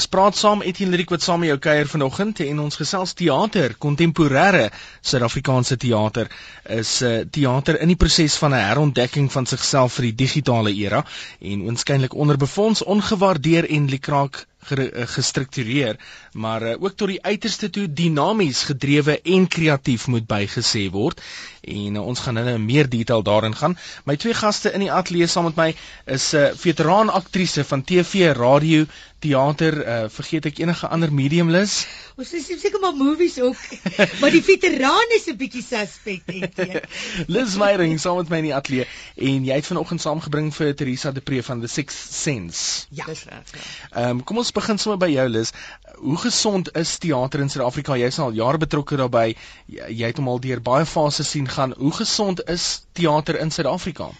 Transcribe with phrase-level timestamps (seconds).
[0.00, 3.74] Ons praat saam Etienne Riek wat saam met jou kuier vanoggend en ons gesels teater,
[3.84, 4.62] kontemporêre
[5.10, 6.30] Suid-Afrikaanse teater
[6.78, 10.16] is 'n uh, eh, teater in die proses van 'n herontdekking van sigself vir die
[10.24, 11.04] digitale era
[11.52, 15.96] en oënskynlik onderbefonds, ongewaardeer en likraak Eh, gestruktureer,
[16.32, 21.20] maar uh, ook tot die uiterste toe dinamies gedrewe en kreatief moet bygesê word.
[21.60, 23.78] En uh, ons gaan nou meer detail daarin gaan.
[24.04, 25.70] My twee gaste in die ateljee saam met my
[26.06, 28.86] is 'n uh, veteraan aktrise van TV, radio,
[29.20, 31.84] teater, uh, vergeet ek enige ander medium lus?
[32.16, 33.60] Ons is seker maar movies ook.
[34.20, 36.84] maar die veteraan is 'n bietjie suspek net.
[37.34, 41.12] Liz Meyering saam met my in die ateljee en jy het vanoggend saamgebring vir Teresa
[41.12, 42.86] de Pre van The Sixth Sense.
[42.90, 43.52] Ja, dis reg.
[43.52, 43.66] Ja.
[43.90, 45.52] Ehm um, kom ons begin sommer by jou Liz.
[45.98, 47.96] Hoe gesond is teater in Suid-Afrika?
[47.96, 49.36] Jy's al jare betrokke daarbey.
[49.66, 51.76] Jy, jy het hom al deur baie fases sien gaan.
[51.78, 54.10] Hoe gesond is teater in Suid-Afrika?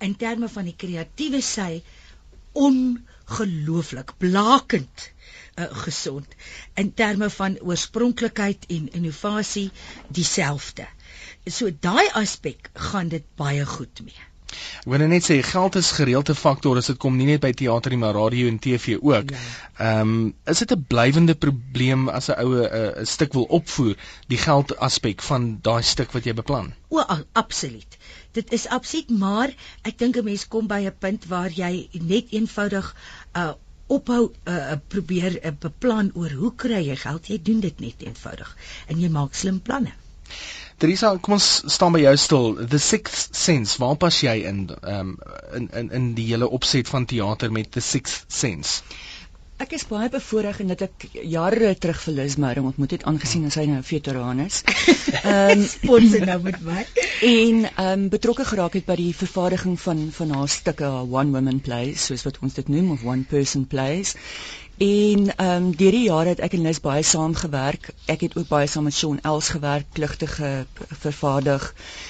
[0.00, 1.82] In terme van die kreatiewe sy
[2.52, 5.10] on ongelooflik blakend
[5.54, 6.26] uh, gesond
[6.74, 9.70] in terme van oorspronklikheid en innovasie
[10.08, 10.86] dieselfde.
[11.46, 14.29] So daai aspek gaan dit baie goed mee.
[14.50, 17.90] Ek wil net sê geld is gereelde faktor as dit kom nie net by teater
[17.90, 19.30] nie maar radio en TV ook.
[19.30, 19.44] Ja.
[19.78, 23.96] Ehm um, is dit 'n blywende probleem as 'n oue eh, 'n stuk wil opvoer
[24.28, 26.72] die geld aspek van daai stuk wat jy beplan?
[26.88, 27.98] O, absoluut
[28.32, 32.30] dit is absoluut maar ek dink 'n mens kom by 'n punt waar jy net
[32.30, 32.94] eenvoudig
[33.40, 33.52] uh
[33.86, 38.56] ophou uh probeer uh, beplan oor hoe kry jy geld jy doen dit net eenvoudig
[38.86, 39.92] en jy maak slim planne
[40.80, 45.14] Teresa kom ons staan by jou stil the sixth sense waar pas jy in um
[45.58, 48.80] in in in die hele opset van teater met the sixth sense
[49.60, 53.50] Ek is baie bevoorreg en dit ek jare terug vir Liz Meyering ontmoet het aangesien
[53.52, 54.62] sy nou 'n veteraan is.
[54.70, 56.84] Ehm um, sponsor nou met my.
[57.28, 61.36] En ehm um, betrokke geraak het by die vervaardiging van van haar stukke, haar one
[61.36, 64.14] woman plays, soos wat ons dit noem of one person plays.
[64.80, 67.90] En ehm um, deur die jare het ek en Lis baie saam gewerk.
[68.08, 70.52] Ek het ook baie saam met Shaun Els gewerk, pligtige
[71.02, 71.66] vervaardig.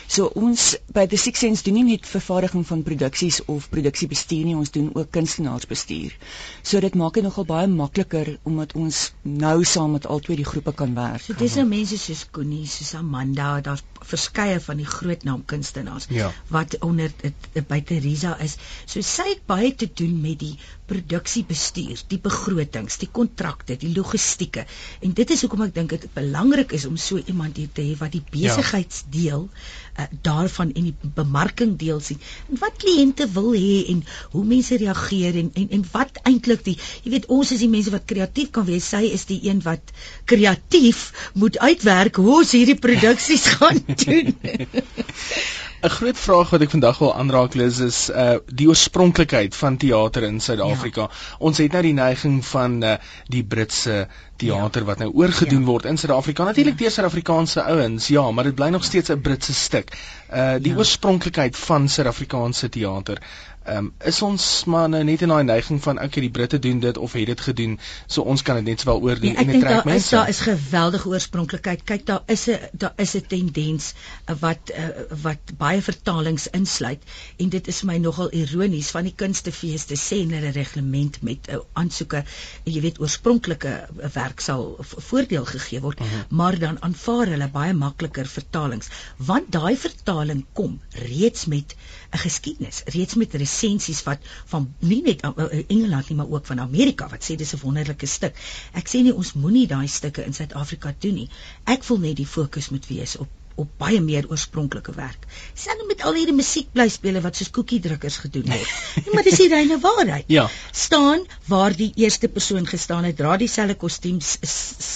[0.06, 4.54] So ons by The Six Sense doen nie net vervaardiging van produksies of produksiebestuur nie,
[4.54, 6.14] ons doen ook kunstenaarsbestuur.
[6.62, 10.76] So dit maak dit nogal baie makliker omdat ons nou saam met albei die groepe
[10.84, 11.26] kan werk.
[11.26, 16.06] So dis nou mense soos Connie, soos Amanda, daar's verskeie van die groot naam kunstenaars
[16.10, 16.30] ja.
[16.48, 18.56] wat onder dit by Teresa is.
[18.86, 20.54] So sy het baie te doen met die
[20.90, 24.66] produksiebestuur, die begrotings, die kontrakte, die logistieke.
[25.04, 27.94] En dit is hoekom ek dink dit belangrik is om so iemand hier te hê
[28.00, 29.60] wat die besigheidsdeel ja.
[30.00, 32.20] Uh, daarvan en die bemarking deel sien.
[32.48, 34.02] En wat kliënte wil hê en
[34.34, 37.94] hoe mense reageer en en, en wat eintlik die jy weet ons is die mense
[37.94, 38.88] wat kreatief kan wees.
[38.90, 39.94] Sy is die een wat
[40.30, 44.36] kreatief moet uitwerk hoe ons hierdie produksies gaan doen.
[45.80, 50.22] 'n Groot vraag wat ek vandag wil aanraak is is uh die oorspronklikheid van teater
[50.22, 51.06] in Suid-Afrika.
[51.08, 51.36] Ja.
[51.38, 52.96] Ons het nou die neiging van uh
[53.32, 54.86] die Britse teater ja.
[54.86, 55.66] wat nou oorgedoen ja.
[55.66, 56.44] word in Suid-Afrika.
[56.44, 56.84] Natuurlik ja.
[56.84, 59.96] deur Suid-Afrikaanse ouens, ja, maar dit bly nog steeds 'n Britse stuk.
[60.28, 60.78] Uh die ja.
[60.78, 63.22] oorspronklikheid van Suid-Afrikaanse teater.
[63.70, 66.96] Um, is ons maar nou net in daai neiging van okay die Britte doen dit
[66.98, 67.76] of het dit gedoen
[68.06, 70.04] so ons kan dit net sowel oordoen nee, en dit trek mense.
[70.04, 71.84] Is, daar is geweldige oorspronklikheid.
[71.86, 74.88] Kyk daar is 'n daar is 'n tendens uh, wat uh,
[75.22, 77.02] wat baie vertalings insluit
[77.36, 81.54] en dit is my nogal ironies van die kunstefeeste sê hulle 'n reglement met 'n
[81.54, 82.24] uh, aansoeke
[82.64, 86.14] jy weet oorspronklike werk sal voordeel gegee word uh mhm.
[86.14, 86.36] -huh.
[86.38, 92.82] maar dan aanvaar hulle baie makliker vertalings want daai vertaling kom reeds met 'n geskiedenis
[92.94, 94.18] reeds met resensies wat
[94.52, 98.06] van nie net uh, Engeland nie maar ook van Amerika wat sê dis 'n wonderlike
[98.06, 98.34] stuk.
[98.72, 101.28] Ek sê nie ons moenie daai stukke in Suid-Afrika doen nie.
[101.64, 103.28] Ek wil net die fokus moet wees op
[103.60, 105.26] op baie meer oorspronklike werk.
[105.66, 108.74] Nou met al hierdie musiekblyspele wat soos koekiedrukkers gedoen word.
[109.00, 110.24] Nee, maar dis die reine waarheid.
[110.32, 110.48] Ja.
[110.72, 114.36] staan waar die eerste persoon gestaan het, dra dieselfde kostuums,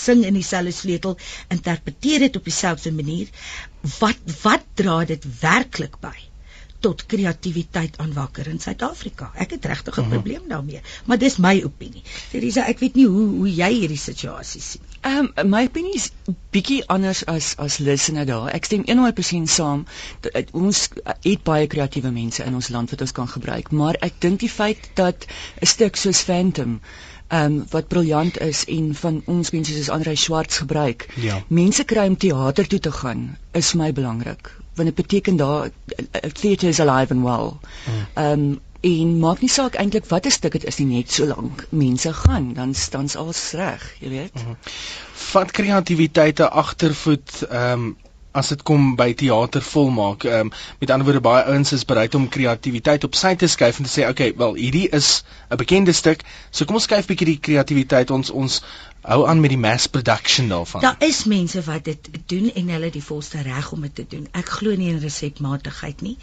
[0.04, 3.28] sing in dieselfde sleutel, interpreteer dit op dieselfde manier.
[3.98, 6.14] Wat wat dra dit werklik by?
[6.84, 9.30] Tot kreatiwiteit aanwakker in Suid-Afrika.
[9.40, 10.14] Ek het regtig 'n uh mhm.
[10.14, 10.22] -huh.
[10.22, 12.02] probleem daarmee, maar dis my opinie.
[12.30, 14.82] Teresa, ek weet nie hoe hoe jy hierdie situasie sien.
[15.00, 16.10] Ehm um, my opinie is
[16.50, 18.50] bietjie anders as as Lisene daar.
[18.52, 19.86] Ek stem 100% saam
[20.20, 24.14] dat ons het baie kreatiewe mense in ons land wat ons kan gebruik, maar ek
[24.18, 25.26] dink die feit dat
[25.60, 26.80] 'n stuk soos Phantom
[27.28, 31.08] um, wat briljant is en van ons mense soos Andre Swarts gebruik.
[31.16, 31.42] Ja.
[31.48, 35.70] Mense kry om teater toe te gaan is my belangrik want dit beteken daar
[36.32, 37.58] theater is alive and well.
[37.84, 38.06] Hmm.
[38.14, 41.62] Ehm um, en maak nie saak eintlik watter stuk dit is nie net so lank
[41.70, 44.34] mense gaan dan dan's alles reg, jy weet.
[44.42, 44.56] Mm.
[45.30, 47.96] Vat kreatiwiteit 'n agtervoet ehm um,
[48.34, 50.24] as dit kom by teater volmaak.
[50.28, 53.78] Ehm um, met ander woorde baie ouens is bereid om kreatiwiteit op sy te skuif
[53.78, 57.30] en te sê okay, wel hierdie is 'n bekende stuk, so kom ons skuif bietjie
[57.34, 58.62] die kreatiwiteit ons ons
[59.04, 60.80] hou aan met die mass production daarvan.
[60.80, 64.28] Daar is mense wat dit doen en hulle die volste reg om dit te doen.
[64.32, 66.16] Ek glo nie in resepmatigheid nie.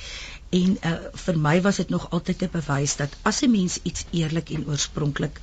[0.50, 4.06] En uh, vir my was dit nog altyd 'n bewys dat as 'n mens iets
[4.12, 5.40] eerlik en oorspronklik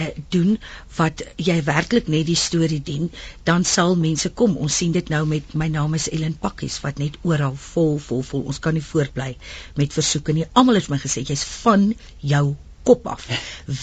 [0.00, 0.56] uh, doen
[0.96, 3.10] wat jy werklik net die storie dien,
[3.48, 4.56] dan sal mense kom.
[4.56, 8.24] Ons sien dit nou met my naam is Ellen Pakkies wat net oral vol vol
[8.32, 8.46] vol.
[8.52, 9.34] Ons kan nie voortbly
[9.80, 10.48] met versoeke nie.
[10.54, 11.90] Almal het my gesê jy's van
[12.34, 12.46] jou
[12.82, 13.26] kop af.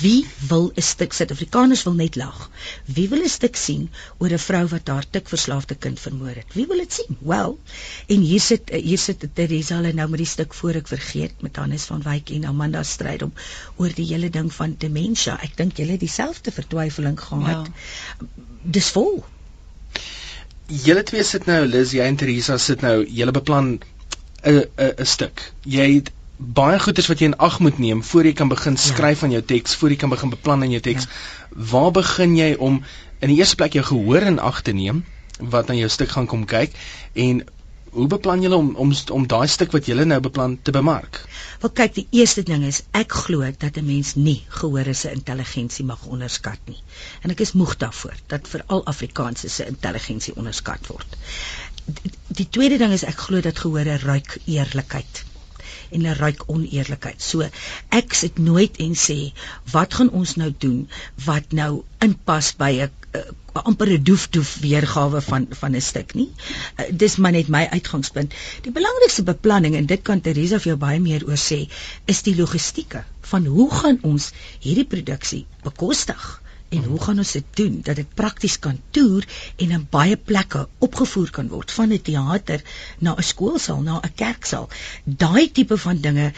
[0.01, 2.49] Wie wil 'n stuk Suid-Afrikaners wil net lag?
[2.85, 6.53] Wie wil 'n stuk sien oor 'n vrou wat haar tikverslaafde kind vermoor het?
[6.53, 7.17] Wie wil dit sien?
[7.19, 7.59] Wel,
[8.07, 11.55] en hier sit hier sit Teresa hulle nou met die stuk voor ek vergeet met
[11.55, 13.33] Hannes van Wyk en Amanda stryd om
[13.75, 15.31] oor die hele ding van demensie.
[15.31, 17.67] Ek dink julle dieselfde vertwyfeling gehad.
[17.67, 18.27] Ja.
[18.63, 19.25] Dis vol.
[20.67, 23.79] Julle twee sit nou Liz, jy en Teresa sit nou, julle beplan
[24.44, 25.53] 'n 'n 'n stuk.
[25.63, 28.81] Jy het baie goeders wat jy in ag moet neem voor jy kan begin ja.
[28.81, 31.07] skryf aan jou teks, voor jy kan begin beplan aan jou teks.
[31.10, 31.62] Ja.
[31.72, 32.84] Waar begin jy om
[33.19, 35.04] in die eerste plek jou gehoor in ag te neem
[35.39, 36.74] wat aan jou stuk gaan kom kyk
[37.13, 37.42] en
[37.98, 41.24] hoe beplan jy om om om daai stuk wat jy nou beplan te bemark?
[41.63, 45.86] Wel kyk, die eerste ding is ek glo dat 'n mens nie gehoor se intelligensie
[45.86, 46.78] mag onderskat nie.
[47.24, 51.18] En ek is moeg daarvoor dat veral Afrikaanse se intelligensie onderskat word.
[51.86, 55.25] Die, die tweede ding is ek glo dat gehoor ruik eerlikheid
[55.92, 57.22] en 'n ryk oneerlikheid.
[57.22, 57.50] So
[57.89, 59.34] ek sit nooit en sê
[59.72, 60.88] wat gaan ons nou doen
[61.25, 62.92] wat nou inpas by 'n
[63.66, 66.30] amper 'n doef doef weergawe van van 'n stuk nie.
[66.80, 68.34] Uh, dis maar net my uitgangspunt.
[68.62, 71.69] Die belangrikste beplanning en dit kan Teresa vir jou baie meer oor sê,
[72.06, 76.42] is die logistieke van hoe gaan ons hierdie produksie bekostig?
[76.69, 79.25] En hoe gaan ons dit doen dat dit prakties kan toer
[79.56, 82.64] en in baie plekke opgevoer kan word van 'n teater
[83.00, 84.69] na 'n skoolsaal na 'n kerksaal
[85.06, 86.34] daai tipe van dinge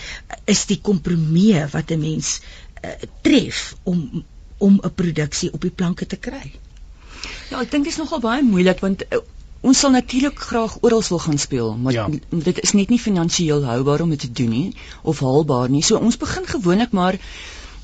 [0.46, 2.42] is die kompromie wat 'n mens
[2.84, 2.92] uh,
[3.22, 4.24] tref om
[4.58, 6.52] om 'n produksie op die planke te kry
[7.50, 9.20] ja ek dink dit is nogal baie moeilik want uh,
[9.60, 12.08] Ons sal natuurlik graag oral wil gaan speel, maar ja.
[12.30, 15.84] dit is net nie finansiëel houbaar om dit te doen nie of haalbaar nie.
[15.84, 17.20] So ons begin gewoonlik maar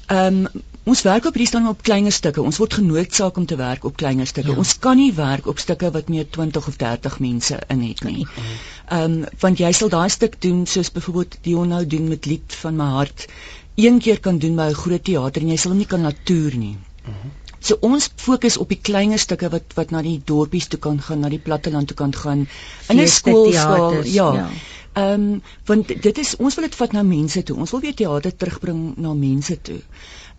[0.07, 2.41] ehm um, Ons werk op hierdie stadium op kleiner stukke.
[2.45, 4.51] Ons word genoodsaak om te werk op kleiner stukke.
[4.53, 4.57] Ja.
[4.61, 8.27] Ons kan nie werk op stukke wat meer 20 of 30 mense in het nie.
[8.89, 12.59] Ehm um, want jy sal daai stuk doen soos byvoorbeeld Dion nou doen met lied
[12.61, 13.25] van my hart.
[13.75, 16.55] Een keer kan doen by 'n groot teater en jy sal hom nie kan toer
[16.55, 16.77] nie.
[17.01, 17.33] Uh -huh.
[17.65, 21.19] So ons fokus op die kleiner stukke wat wat na die dorpies toe kan gaan,
[21.19, 22.47] na die platteland toe kan gaan
[22.89, 24.03] in 'n skoolsaal.
[24.03, 24.33] Ja.
[24.33, 24.49] ja.
[24.93, 27.57] Ehm um, want dit is ons wil dit vat na mense toe.
[27.57, 29.81] Ons wil weer teater terugbring na mense toe.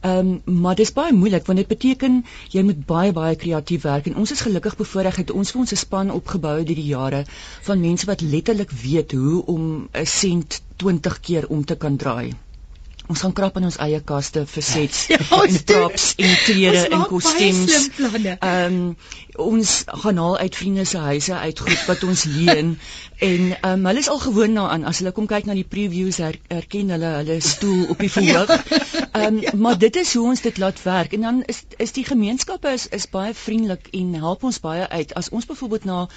[0.07, 2.19] Ehm um, maar dis baie moeilik want dit beteken
[2.55, 5.73] jy moet baie baie kreatief werk en ons is gelukkig bevoorreg het ons vir ons
[5.73, 7.23] 'n span opgebou deur die jare
[7.69, 12.35] van mense wat letterlik weet hoe om 'n sent 20 keer om te kan draai.
[13.07, 17.05] Ons gaan krap in ons eie kaste vir sets ja, en props en klere en
[17.11, 17.91] kostuums.
[17.99, 18.97] Ehm um,
[19.39, 22.79] ons gaan haal uit vriende se huise uit goed wat ons leen
[23.31, 26.37] en um, hulle is al gewoond daaraan as hulle kom kyk na die previews her,
[26.53, 28.53] herken hulle hulle stoel op die verhoog.
[29.13, 32.05] Ehm um, maar dit is hoe ons dit laat werk en dan is is die
[32.05, 35.15] gemeenskappe is is baie vriendelik en help ons baie uit.
[35.15, 36.09] As ons byvoorbeeld na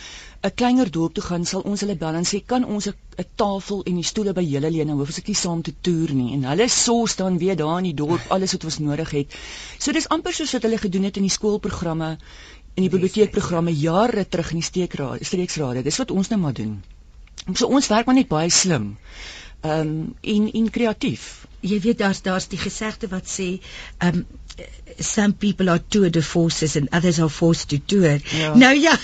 [0.47, 3.83] 'n kleiner dorp toe gaan, sal ons hulle bel en sê kan ons 'n tafel
[3.83, 6.33] en die stoele by julle leen, hoef ons ek nie saam te toer nie.
[6.33, 9.35] En hulle sos dan weer daar in die dorp alles wat ons nodig het.
[9.79, 12.17] So dis amper soos wat hulle gedoen het in die skoolprogramme
[12.79, 15.83] en die biblioteekprogramme jare terug in die steekraad, streeksrade.
[15.83, 16.77] Dis wat ons nou maar doen.
[17.51, 18.93] So ons werk maar net baie slim.
[19.61, 19.95] Ehm um,
[20.33, 21.25] en en kreatief.
[21.59, 23.49] Jy weet daar's daar's die gesegde wat sê
[23.97, 24.23] ehm um,
[24.99, 28.21] some people are tour de forces and others are forced to tour.
[28.37, 28.55] Ja.
[28.55, 28.95] Nou ja.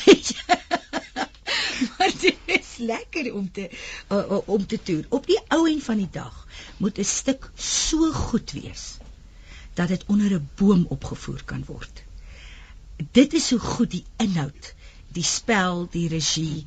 [1.98, 3.70] maar dit is lekker om te
[4.12, 5.04] uh, om te toer.
[5.10, 8.98] Op die ou en van die dag moet 'n stuk so goed wees
[9.74, 12.05] dat dit onder 'n boom opgevoer kan word.
[13.12, 14.74] Dit is hoe goed die inhoud
[15.16, 16.66] die spel, die regie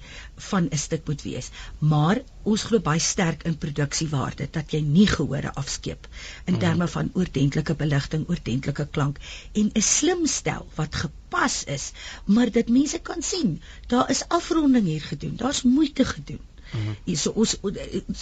[0.49, 1.51] van 'n stuk moet wees.
[1.93, 2.21] Maar
[2.53, 6.09] ons glo baie sterk in produksiewaarde dat jy nie gehore afskeep
[6.47, 6.61] in mm.
[6.65, 9.19] terme van oordentlike beligting, oordentlike klank
[9.53, 11.93] en 'n slim stel wat gepas is,
[12.25, 13.61] maar dit mense kan sien.
[13.87, 15.37] Daar is afronding hier gedoen.
[15.37, 16.41] Daar's moeite gedoen.
[16.73, 16.95] Mhm.
[17.05, 17.57] Hierso ons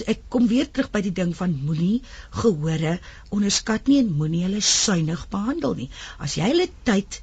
[0.07, 2.99] ek kom weer terug by die ding van moenie gehore
[3.31, 5.89] onderskat nie en moenie hulle suinig behandel nie.
[6.19, 7.23] As jy hulle tyd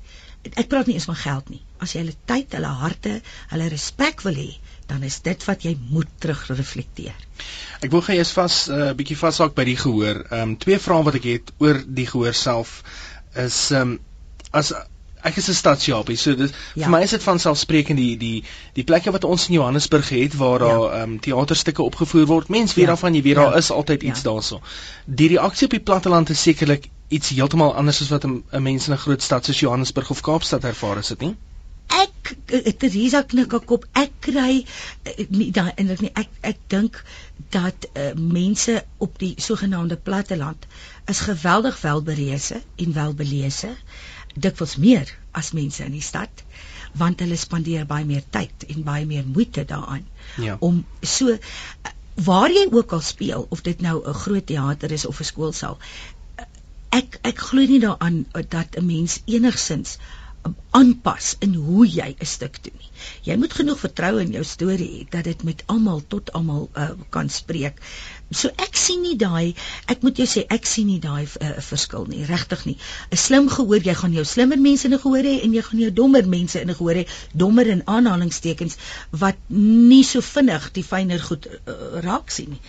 [0.56, 1.62] ek praat nie eens van geld nie.
[1.80, 3.22] As jy hulle tyd, hulle harte,
[3.52, 4.50] hulle respek wil hê,
[4.88, 7.16] dan is dit wat jy moet terugreflekteer.
[7.82, 10.24] Ek wil gou eers vas 'n uh, bietjie vashaak by die gehoor.
[10.32, 12.82] Ehm um, twee vrae wat ek het oor die gehoor self
[13.36, 14.00] is ehm um,
[14.52, 14.74] as
[15.24, 16.84] ek is 'n stadsjapie, so dit Ja.
[16.84, 20.34] vir my is dit van selfsprekend die die die plekke wat ons in Johannesburg het
[20.36, 21.02] waar daar Ja.
[21.02, 22.50] ehm um, teaterstukke opgevoer word.
[22.50, 22.92] Mens weet Ja.
[22.92, 23.44] daarvan, jy weet Ja.
[23.50, 24.10] daar is altyd Ja.
[24.10, 24.62] iets daarso.
[25.06, 28.94] Die reaksie op die platteland is sekerlik iets heeltemal anders as wat 'n mens in
[28.94, 31.36] 'n groot stad soos Johannesburg of Kaapstad ervaar, is dit nie?
[31.94, 34.64] ek Teresa knik haar kop ek kry
[35.04, 37.00] eh, nie daai eintlik nie ek ek dink
[37.56, 40.66] dat uh, mense op die sogenaamde platteland
[41.14, 43.74] is geweldig welberese en welbelese
[44.46, 46.46] dikwels meer as mense in die stad
[46.98, 50.08] want hulle spandeer baie meer tyd en baie meer moeite daaraan
[50.42, 50.58] Ja.
[50.60, 55.06] om so eh, waar jy ook al speel of dit nou 'n groot teater is
[55.06, 55.78] of 'n skoolsaal
[56.94, 59.98] ek ek glo nie daaraan dat 'n mens enigsins
[60.46, 62.92] um, aanpas in hoe jy 'n stuk doen nie.
[63.30, 66.90] Jy moet genoeg vertroue in jou storie hê dat dit met almal tot almal uh,
[67.10, 67.82] kan spreek.
[68.34, 69.54] So ek sien nie daai
[69.92, 72.78] ek moet jou sê ek sien nie daai uh, verskil nie, regtig nie.
[73.12, 75.80] 'n Slim gehoor, jy gaan jou slimmer mense in 'n gehoor hê en jy gaan
[75.86, 78.78] jou dommer mense in 'n gehoor hê, dommer in aanhalingstekens
[79.12, 82.62] wat nie so vinnig die fynere goed uh, raak sien nie.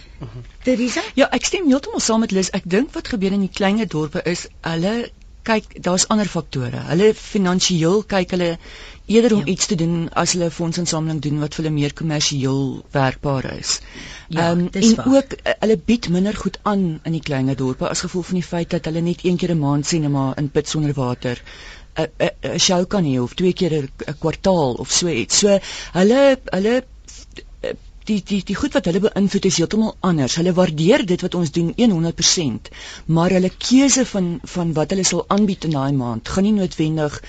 [0.64, 1.02] Teresa?
[1.14, 2.50] Ja, ek stem heeltemal saam met Liz.
[2.52, 5.11] Ek dink wat gebeur in die kleiner dorpe is hulle
[5.44, 6.80] kyk, daar's ander faktore.
[6.88, 8.50] Hulle finansiëel kyk hulle
[9.06, 9.52] eerder om Ja.
[9.52, 13.80] iets te doen as hulle 'n fondsinsameling doen wat vir hulle meer kommersieel werkbaar is.
[14.28, 15.06] Ja, dis en waar.
[15.06, 18.49] ook uh, hulle bied minder goed aan in die kleiner dorpe as gevolg van die
[18.49, 21.42] feit dat hulle net een keer 'n maand sinema in put sonder water
[21.96, 25.38] 'n 'n 'n show kan hê of twee keer 'n kwartaal of so iets.
[25.38, 25.58] So
[25.92, 26.84] hulle hulle
[28.08, 30.37] die die die goed wat hulle beïnvloed is heeltemal anders.
[30.40, 32.70] Hulle waardeer dit wat ons doen 100%,
[33.06, 37.20] maar hulle keuse van van wat hulle sal aanbied in daai maand gaan nie noodwendig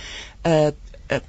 [0.43, 0.73] 'n 'n
[1.09, 1.21] 'n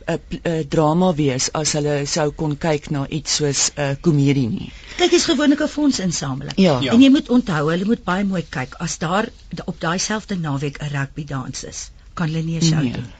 [0.45, 4.73] 'n drama wees as hulle sou kon kyk na iets soos 'n uh, komedie nie.
[4.97, 6.57] Kyk, is gewoonlik 'n fondsinsameling.
[6.57, 6.81] Ja.
[6.81, 6.93] Ja.
[6.93, 9.29] En jy moet onthou, hulle moet baie mooi kyk as daar
[9.65, 12.93] op daai selfde naweek 'n rugby dans is, kan hulle nie 'n show Nee.
[12.93, 13.13] doen.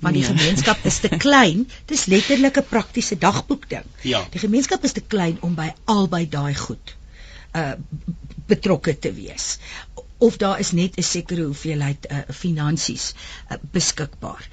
[0.00, 0.36] Want die Nee.
[0.36, 1.68] gemeenskap is te klein.
[1.86, 3.84] Dis letterlik 'n praktiese dagboek ding.
[4.02, 4.26] Ja.
[4.30, 6.96] Die gemeenskap is te klein om by albei daai goed
[7.56, 7.72] uh
[8.46, 9.58] betrokke te wees.
[10.18, 13.14] Of daar is net 'n sekere hoeveelheid uh finansies
[13.50, 14.48] uh, beskikbaar.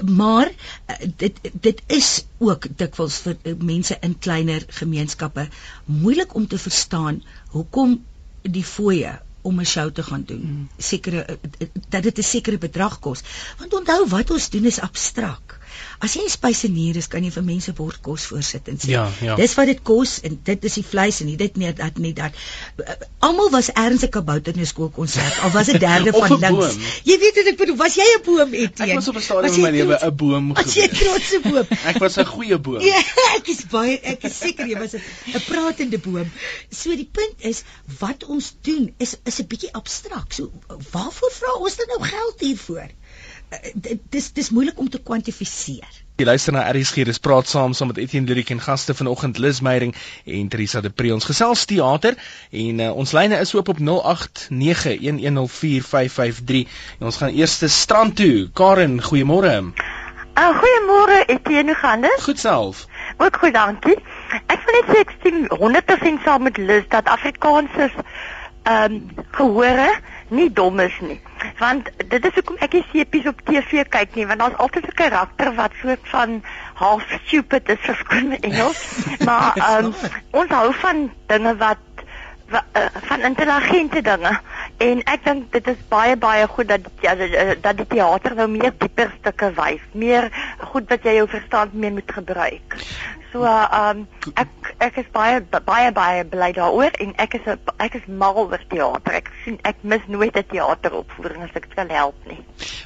[0.00, 5.48] Maar uh, dit dit is ook dikwels vir uh, mense in kleiner gemeenskappe
[5.84, 7.22] moeilik om te verstaan
[7.56, 7.98] hoekom
[8.42, 12.58] die fooie om 'n show te gaan doen sekere uh, uh, dat dit 'n sekere
[12.58, 13.22] bedrag kos
[13.58, 15.58] want onthou wat ons doen is abstrak
[16.00, 19.34] as jy 'n spysenier is kan jy vir mense bordkos voorsit en sê Ja, ja.
[19.36, 22.12] dis wat dit kos en dit is die vleis en nie dit nie dat nie
[22.12, 22.32] dat
[23.20, 26.80] almal was erns 'n kabouter in 'n skoolkonsert al was 'n derde van links boom.
[27.04, 29.42] jy weet wat ek bedoel was jy 'n boom Etienne Ek was op 'n stadium
[29.48, 30.98] Was in my lewe 'n boom was jy gewees.
[30.98, 32.80] trotse boom Ek was 'n goeie boom.
[32.80, 33.02] Ja,
[33.36, 36.30] ek is baie ek is seker jy was 'n pratende boom.
[36.70, 37.62] So die punt is
[37.98, 40.34] wat ons doen is is 'n bietjie abstrakt.
[40.34, 40.50] So
[40.92, 42.88] waarvoor vra ons dan nou geld hiervoor?
[44.10, 45.88] Dis dis moeilik om te kwantifiseer.
[46.16, 49.60] Jy luister na RSG, dis praat saam saam met Etienne Lurik en gaste vanoggend Liz
[49.64, 49.94] Meyering
[50.24, 51.12] en Teresa de Pre.
[51.14, 52.14] Ons gesels teater
[52.50, 53.84] en uh, ons lyne is oop op 0891104553
[57.00, 58.48] en ons gaan eers te strand toe.
[58.56, 59.54] Karen, goeiemôre.
[60.32, 62.22] Uh, goeiemôre Etienne, hoe gaan dit?
[62.22, 62.86] Goed self.
[63.16, 63.98] Ook goed, dankie.
[64.46, 67.96] Ek wil net sê ek stem 100% saam met Liz dat Afrikaners
[68.62, 69.90] ehm um, gehore
[70.32, 71.18] nie dom is nie.
[71.60, 74.96] Want dit is hoekom ek nie sepies op TV kyk nie, want daar's altyd 'n
[75.02, 76.42] karakter wat soort van
[76.80, 78.82] half stupid is vir skoon my Engels.
[79.28, 79.92] maar um,
[80.32, 81.78] ons hou van dinge wat
[82.48, 84.32] wa- uh, van intelligente dinge
[84.78, 88.48] en ek dink dit is baie baie goed dat ja, dat- dat die teater nou
[88.48, 90.30] meer dieper stukke wys, meer
[90.72, 92.76] goed wat jy jou verstand meer moet gebruik.
[93.32, 97.46] So ehm um, ek ek is baie baie baie bly daaroor en ek is
[97.80, 99.14] ek is mal oor teater.
[99.16, 102.36] Ek sien ek mis nooit 'n teateropvoering as ek dit kan help nie.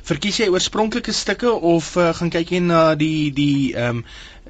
[0.06, 4.04] Verkies jy oorspronklike stukke of uh, gaan kyk jy na die die ehm um,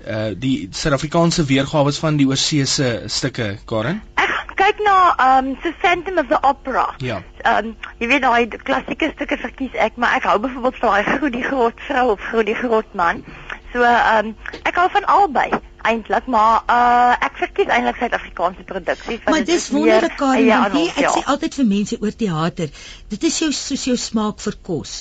[0.04, 4.02] uh die Suid-Afrikaanse weergawe van die oorseese stukke, Karen?
[4.20, 6.90] Ek kyk na ehm um, The Phantom of the Opera.
[7.00, 7.22] Ja.
[7.40, 11.16] Ehm um, jy weet daai klassieke stukke verkies ek, maar ek hou byvoorbeeld van daai
[11.16, 13.24] Groot die groot vrou of Groot die groot man.
[13.72, 14.36] So ehm um,
[14.68, 15.48] ek hou van albei
[15.90, 20.74] eintlik, maar uh ek verkies eintlik Suid-Afrikaanse produksies want dit is wonderlik Karin, eie want
[20.74, 21.12] aan jy, ons, ek ja.
[21.14, 22.74] sê altyd vir mense oor teater,
[23.14, 24.94] dit is jou soos jou smaak vir kos.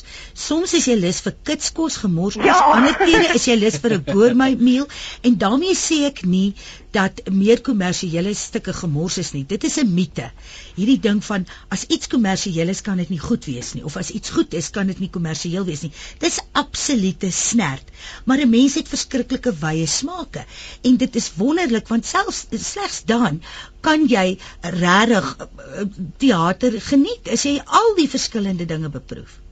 [0.46, 2.60] Soms is jy lus vir kitskos, gemorskos, Ja.
[2.77, 4.88] ander kere is jy lus vir 'n gourmet meal
[5.24, 6.54] en daarmee sê ek nie
[6.95, 9.43] dat meer kommersiële stukke gemors is nie.
[9.47, 10.29] Dit is 'n mite.
[10.75, 14.09] Hierdie ding van as iets kommersieel is, kan dit nie goed wees nie of as
[14.09, 15.91] iets goed is, kan dit nie kommersieel wees nie.
[16.19, 17.91] Dis absolute snert.
[18.25, 20.45] Maar 'n mens het verskriklike wye smake
[20.81, 23.41] en dit is wonderlik want selfs slegs dan
[23.81, 25.85] kan jy regtig uh,
[26.17, 29.44] teater geniet as jy al die verskillende dinge beproef.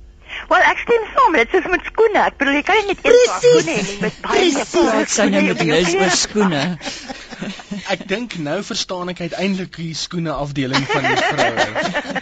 [0.50, 2.24] Wel ek stem saam, dit is met skoene.
[2.24, 3.50] Ek bedoel jy kan nie net een paar Precies.
[3.50, 4.74] skoene hê nie met baie Precies.
[4.74, 6.64] Praat sy nou met oor skoene.
[7.94, 12.22] Ek dink nou verstaan ek uiteindelik die skoene afdeling van die vroue.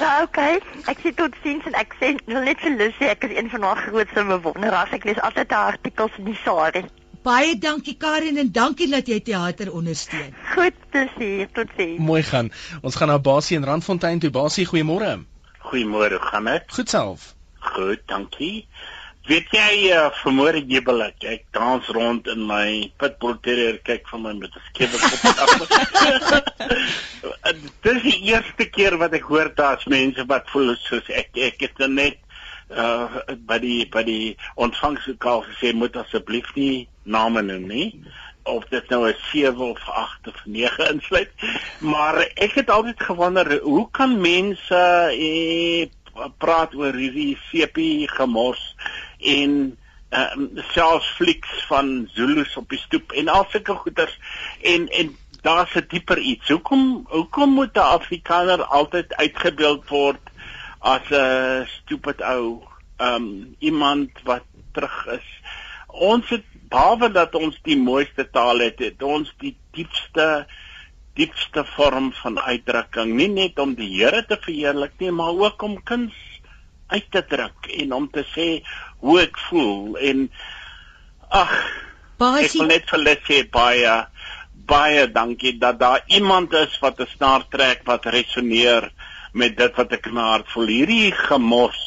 [0.00, 0.56] Nou okay,
[0.90, 3.68] ek sê tot sins en ek sê wil net vir Lucy, ek is een van
[3.68, 4.96] haar grootste bewonderaars.
[4.98, 6.82] Ek lees altyd haar artikels in die Sari.
[7.22, 10.34] Baie dankie Karen en dankie dat jy teater ondersteun.
[10.54, 11.98] Goed, plesier, tot sins.
[12.02, 12.50] Mooi gaan.
[12.82, 14.30] Ons gaan na Basie in Randfontein toe.
[14.34, 15.18] Basie, goeiemôre.
[15.70, 16.70] Goeiemôre, hoe gaan dit?
[16.78, 17.34] Goed self.
[17.72, 18.66] Goed, dankie.
[19.28, 21.24] Weet jy, uh, vanmôre jubel ek.
[21.28, 25.50] Ek dans rond in my pitbull terrier kyk van my met 'n skewe kop af.
[27.84, 31.36] Dit is die eerste keer wat ek hoor daar's mense wat voel soos ek.
[31.36, 32.16] Ek het nou net
[32.72, 37.88] uh by die by die ontvangslokaal gesê moet asseblief nie name noem nie
[38.48, 41.30] of dit nou 'n 7 of 8 of 9 insluit.
[41.78, 44.80] Maar ek het altyd gewonder hoe kan mense
[45.12, 45.88] eh,
[46.38, 48.62] praat oor hierdie sepie gemors
[49.18, 49.78] en
[50.10, 54.18] um, selfs flieks van Zulus op die stoep en al sulke goeters
[54.62, 56.48] en en daar's 'n dieper iets.
[56.48, 60.20] Hoekom hoekom moet 'n Afrikaner altyd uitgebeeld word
[60.78, 62.62] as 'n stupid ou
[62.98, 65.28] um iemand wat terug is?
[65.86, 70.46] Ons het behalwe dat ons die mooiste taal het, het ons die diepste
[71.18, 75.76] diepste vorm van uitdrukking, nie net om die Here te verheerlik nie, maar ook om
[75.82, 76.14] kuns
[76.88, 78.48] uit te druk en om te sê
[79.02, 80.28] hoe ek voel en
[81.28, 81.84] ag ek
[82.18, 83.96] Basie, wil net vir hulle sê baie
[84.68, 88.90] baie dankie dat daar iemand is wat 'n snaar trek wat resoneer
[89.32, 90.66] met dit wat ek in my hart voel.
[90.66, 91.80] Hierdie gemors.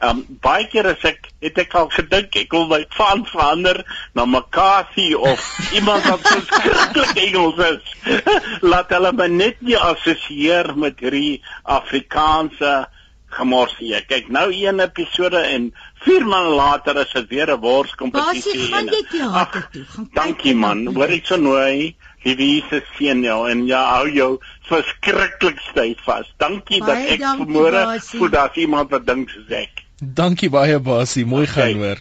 [0.00, 3.80] Um baie keer as ek het ek al gedink ek wil my van verander
[4.14, 5.42] na Makasi of
[5.74, 7.96] iemand wat so skrikkelik Engels is.
[8.70, 12.86] Laat hulle my net nie assosieer met hierdie Afrikaanse
[13.34, 13.96] gemors nie.
[14.08, 15.72] Kyk nou een episode en
[16.04, 18.54] 4 maande later is dit weer 'n worskompetisie.
[18.54, 19.84] Basie, gaan jy teater Ag, toe?
[19.84, 20.86] Gaan Dankie man.
[20.94, 21.96] Hoor ek so nooi.
[22.22, 24.38] Liewe Jesus seën jou en ja, hou jou
[24.68, 26.26] verskriklik styf vas.
[26.36, 28.18] Dankie dat Baie ek dankie, vanmôre Basie.
[28.18, 29.87] voel daar's iemand wat dink soos ek.
[29.98, 31.72] Dankie baie Basie, mooi Okay.
[31.72, 32.00] gaan hoor.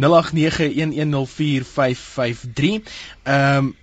[0.00, 2.82] 0891104553.
[3.22, 3.76] Ehm um,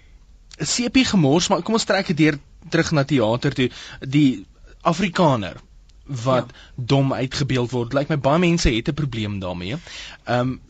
[0.58, 3.70] sepie gemors, maar kom ons trek dit deur terug na teater toe.
[4.02, 4.46] Die
[4.82, 5.56] Afrikaner
[6.08, 6.84] wat ja.
[6.94, 7.94] dom uitgebeeld word.
[7.94, 9.78] Lyk my baie mense het 'n probleem daarmee.
[10.24, 10.62] Ehm um,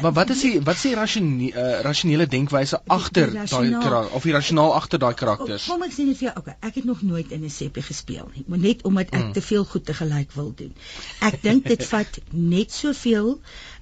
[0.00, 4.22] maar wat is die wat is die rasionele uh, rasionele denkwyse agter daai karakter of
[4.22, 5.66] die rasionaal agter daai karakters?
[5.66, 8.30] Kom ek sê net vir jou, okay, ek het nog nooit in 'n seppie gespeel
[8.34, 9.32] nie, maar net omdat ek Mm.
[9.32, 10.74] te veel goed te gelyk wil doen.
[11.20, 13.40] Ek dink dit vat net soveel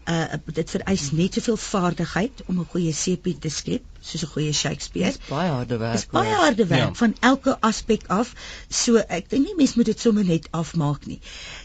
[0.09, 4.53] uh dit vereis net soveel vaardigheid om 'n goeie seppie te skep, soos 'n goeie
[4.53, 5.13] Shakespeare.
[5.13, 5.97] Dis baie harde werk.
[5.97, 6.95] Dis baie harde werk Ja.
[6.95, 8.35] van elke aspek af.
[8.69, 11.21] So ek dink nie mens moet dit sommer net afmaak nie.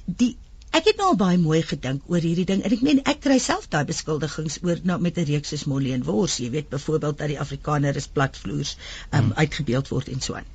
[0.06, 0.38] Die
[0.76, 3.38] ek het nou al baie mooi gedink oor hierdie ding en ek meen ek kry
[3.40, 7.18] self daai beskuldigings oor nou met 'n reeks soos Molly en Wors, jy weet byvoorbeeld
[7.18, 8.76] dat die Afrikaner is platvloers
[9.12, 9.32] um, hmm.
[9.36, 10.50] uitgebeeld word en so aan.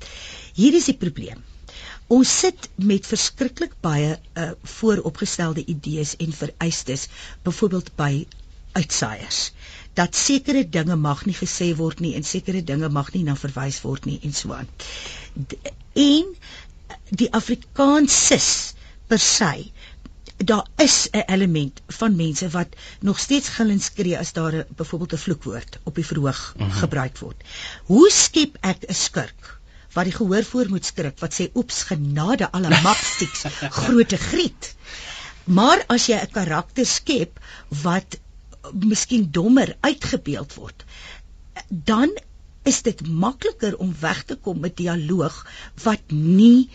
[0.53, 1.43] Hier is die probleem.
[2.11, 7.07] Ons sit met verskriklik baie uh, vooropgestelde idees en vereistes
[7.43, 8.25] byvoorbeeld by
[8.71, 9.51] uitsaaiers
[9.93, 13.81] dat sekere dinge mag nie gesê word nie en sekere dinge mag nie na verwys
[13.83, 14.69] word nie en so aan.
[15.93, 16.35] En
[17.21, 18.73] die Afrikaansis
[19.07, 19.51] per se
[20.51, 22.67] daar is 'n element van mense wat
[22.99, 26.71] nog steeds gillend skree as daar 'n byvoorbeeld 'n vloekwoord op die verhoog mm -hmm.
[26.71, 27.43] gebruik word.
[27.85, 29.59] Hoe skep ek 'n skurk
[29.93, 34.75] wat die gehoor voor moet skrik wat sê oeps genade alle mapsticks groote griet.
[35.43, 37.39] Maar as jy 'n karakter skep
[37.83, 38.19] wat
[38.73, 40.85] miskien dommer uitgebeeld word,
[41.69, 42.13] dan
[42.63, 45.37] is dit makliker om weg te kom met dialoog
[45.83, 46.69] wat nie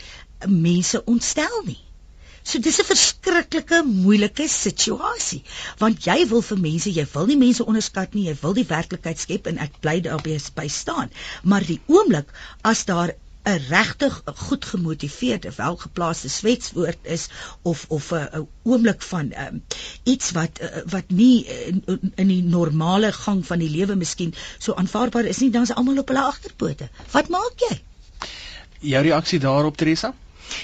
[0.46, 1.82] mense ontstel nie.
[2.46, 5.42] So dis 'n verskriklike moeilike situasie
[5.78, 9.18] want jy wil vir mense, jy wil nie mense onderskat nie, jy wil die werklikheid
[9.18, 11.10] skep en ek bly daarby by staan.
[11.42, 12.30] Maar die oomblik
[12.62, 13.14] as daar
[13.46, 17.28] 'n regtig goed gemotiveerde, welgeplaaste swetswoord is
[17.62, 19.62] of of 'n oomblik van um,
[20.02, 21.82] iets wat uh, wat nie in,
[22.14, 25.98] in die normale gang van die lewe miskien so aanvaarbaar is nie, dan is almal
[25.98, 26.88] op hulle agterpote.
[27.10, 27.80] Wat maak jy?
[28.80, 30.14] Jou reaksie daarop Teresa?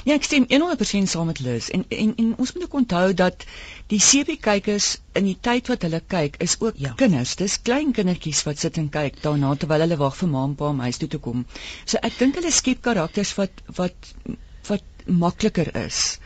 [0.05, 3.45] Ja, ek stem 100% saam met Liz en en en ons moet ook onthou dat
[3.93, 6.93] die CP kykers in die tyd wat hulle kyk is ook Ja.
[6.97, 7.35] kinders.
[7.37, 10.69] Dis klein kindertjies wat sit en kyk daarna terwyl hulle wag vir ma en pa
[10.69, 11.47] om huis toe te kom.
[11.85, 14.15] So ek dink hulle skep karakters wat wat
[14.69, 16.19] wat makliker is.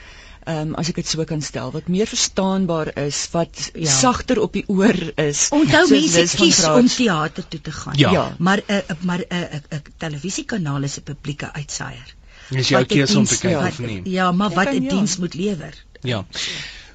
[0.46, 3.90] Ehm um, as ek dit so kan stel, wat meer verstaanbaar is, wat Ja.
[3.90, 5.48] sagter op die oor is.
[5.50, 7.96] Onthou mense kies om teater toe te gaan.
[7.98, 8.12] Ja.
[8.12, 8.36] Ja.
[8.38, 12.14] Maar 'n uh, maar 'n uh, 'n televisiekanaal is 'n publieke uitsaaier.
[12.50, 14.00] Dis jou keuse om te kyk wat- of nie.
[14.04, 14.90] Ja, maar Ja, wat 'n ja.
[14.90, 15.74] diens moet lewer.
[16.02, 16.24] Ja.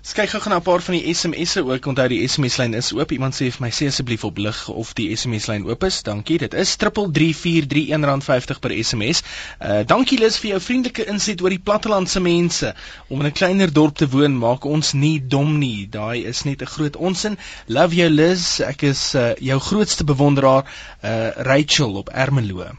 [0.02, 1.86] Ons kyk gou-gou na 'n paar van die SMS'e ook.
[1.86, 3.12] Onthou die SMS-lyn is oop.
[3.12, 6.02] Iemand sê vir my sê asseblief op lig of die SMS-lyn oop is.
[6.04, 6.38] Dankie.
[6.38, 9.22] Dit is 3343 R1.50 per SMS.
[9.62, 12.74] Uh dankie Lis vir jou vriendelike inset oor die plattelandse mense.
[13.10, 15.88] Om in 'n kleiner dorp te woon maak ons nie dom nie.
[15.90, 17.38] Daai is net 'n groot onsin.
[17.68, 18.60] Love jou Lis.
[18.60, 20.66] Ek is uh, jou grootste bewonderaar,
[21.04, 22.72] uh Rachel op Ermelo.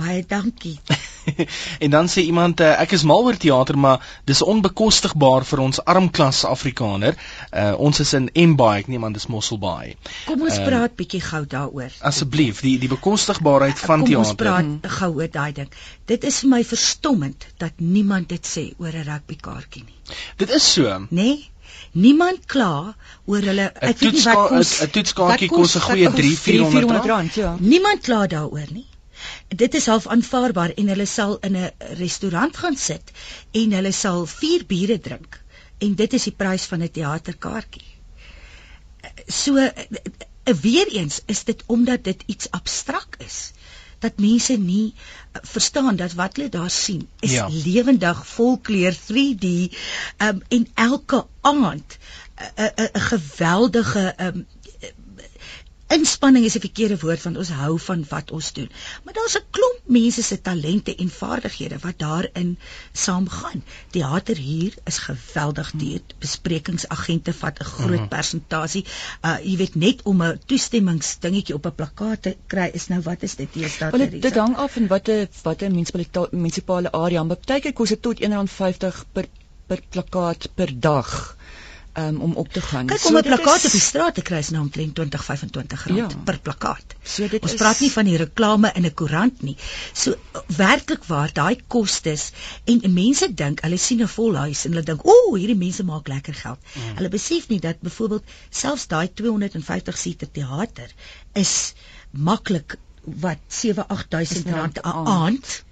[0.00, 0.78] Baie dankie.
[1.84, 5.82] en dan sê iemand uh, ek is mal oor teater maar dis onbekostigbaar vir ons
[5.84, 7.18] armklas Afrikaner.
[7.52, 9.96] Uh, ons is in Mbaai, ek neem aan dis Mosselbaai.
[10.24, 11.92] Kom ons uh, praat bietjie gou daaroor.
[12.12, 14.24] Asseblief, die die bekostigbaarheid van Kom teater.
[14.24, 15.70] Kom ons praat gou oor daai ding.
[16.08, 20.18] Dit is vir my verstommend dat niemand dit sê oor 'n rugbykaartjie nie.
[20.40, 20.88] Dit is so.
[21.08, 21.08] Nê?
[21.10, 21.48] Nee?
[21.92, 22.94] Niemand kla
[23.26, 27.34] oor hulle ek weet nie wat kos 'n toetskaartjie kos 'n goeie 3 400 rand
[27.34, 27.56] ja.
[27.60, 28.86] Niemand kla daaroor nie
[29.48, 33.12] dit is half aanvaarbaar en hulle sal in 'n restaurant gaan sit
[33.50, 35.40] en hulle sal 4 biere drink
[35.78, 37.88] en dit is die prys van 'n teaterkaartjie.
[39.26, 39.70] So
[40.44, 43.52] weer eens is dit omdat dit iets abstrak is
[44.00, 44.94] dat mense nie
[45.32, 47.48] verstaan dat wat hulle daar sien is ja.
[47.48, 49.46] lewendig volkleur 3D
[50.16, 51.98] um, en elke aand
[52.56, 54.46] 'n geweldige um,
[55.90, 58.70] inspanning is 'n verkeerde woord want ons hou van wat ons doen.
[59.04, 62.58] Maar daar's 'n klomp mense se talente en vaardighede wat daarin
[62.92, 63.64] saamgaan.
[63.90, 66.00] Theater hier is geweldig duur.
[66.18, 68.08] Besprekingsagente vat 'n groot -hmm.
[68.08, 68.84] persentasie.
[69.22, 73.22] Uh jy weet net om 'n toestemmingsdingetjie op 'n plakkaat te kry is nou wat
[73.22, 74.20] is dit hier staat hier.
[74.20, 75.70] Dit hang af van watter watter
[76.30, 79.26] munisipale area, maar baie keer kos dit tot R1.50 per
[79.66, 81.36] per plakkaat per dag
[81.92, 82.86] um, om op te gaan.
[82.86, 83.64] Kyk om so 'n plakkaat is...
[83.64, 86.18] op die straat te kry is nou omtrent 20 25 rand ja.
[86.24, 86.94] per plakkaat.
[87.02, 87.58] So dit Ons is...
[87.58, 89.56] praat nie van die reklame in 'n koerant nie.
[89.92, 90.14] So
[90.56, 92.30] werklik waar daai kostes
[92.64, 96.08] en mense dink hulle sien 'n vol huis en hulle dink ooh hierdie mense maak
[96.08, 96.58] lekker geld.
[96.74, 96.94] Mm.
[96.96, 100.90] Hulle besef nie dat byvoorbeeld selfs daai 250 seater teater
[101.32, 101.74] is
[102.10, 105.64] maklik wat 7 8000 rand 'n aand.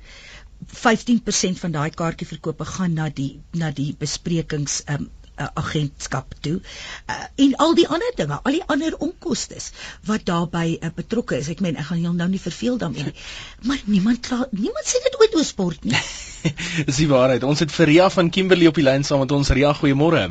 [0.67, 7.19] 15% van daai kaartjieverkope gaan na die na die besprekings um, uh, agentskap toe uh,
[7.45, 9.61] en al die ander dinge, al die ander onkoste
[10.07, 11.49] wat daarbey uh, betrokke is.
[11.53, 13.17] Ek meen ek gaan jou nou nie verveel daarmee nie.
[13.69, 16.03] Maar niemand kla, niemand sê dit ooit oor sport nie.
[16.89, 17.47] Dis die waarheid.
[17.47, 19.51] Ons het vir Ria van Kimberley op die lyn saam met ons.
[19.55, 20.29] Ria, goeiemôre.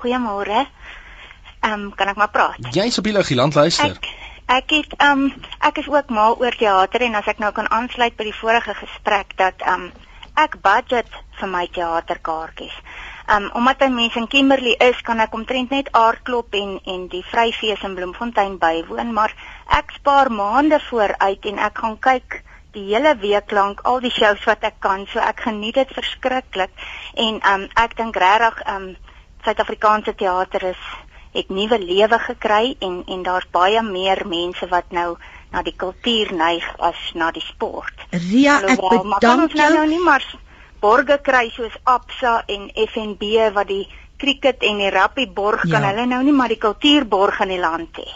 [0.00, 0.66] Goeiemôre.
[1.60, 2.72] Ehm um, kan ek maar praat?
[2.72, 3.96] Jy's op die lig, land luister.
[3.96, 7.52] Ek Ek het ehm um, ek is ook mal oor teater en as ek nou
[7.54, 9.92] kan aansluit by die vorige gesprek dat ehm um,
[10.44, 12.74] ek budget vir my teaterkaartjies.
[13.30, 17.24] Um omdat 'n mens in Kimberley is, kan ek omtrent net aardklop en en die
[17.24, 19.34] Vryfees in Bloemfontein bywoon, maar
[19.66, 24.44] ek spaar maande vooruit en ek gaan kyk die hele week lank al die shows
[24.44, 25.06] wat ek kan.
[25.06, 26.70] So ek geniet dit verskriklik
[27.14, 28.96] en um ek dink regtig um
[29.44, 30.82] Suid-Afrikaanse teater is
[31.32, 35.16] het nuwe lewe gekry en en daar's baie meer mense wat nou
[35.50, 37.94] na die kultuur neig as na die sport.
[38.10, 39.74] Ria, ek bedank jou.
[39.74, 40.24] Nou nie maar
[40.80, 43.84] borge kry soos Absa en FNB wat die
[44.20, 45.76] cricket en die rugby borg ja.
[45.76, 48.08] kan hulle nou nie maar die kultuurborg in die land hê.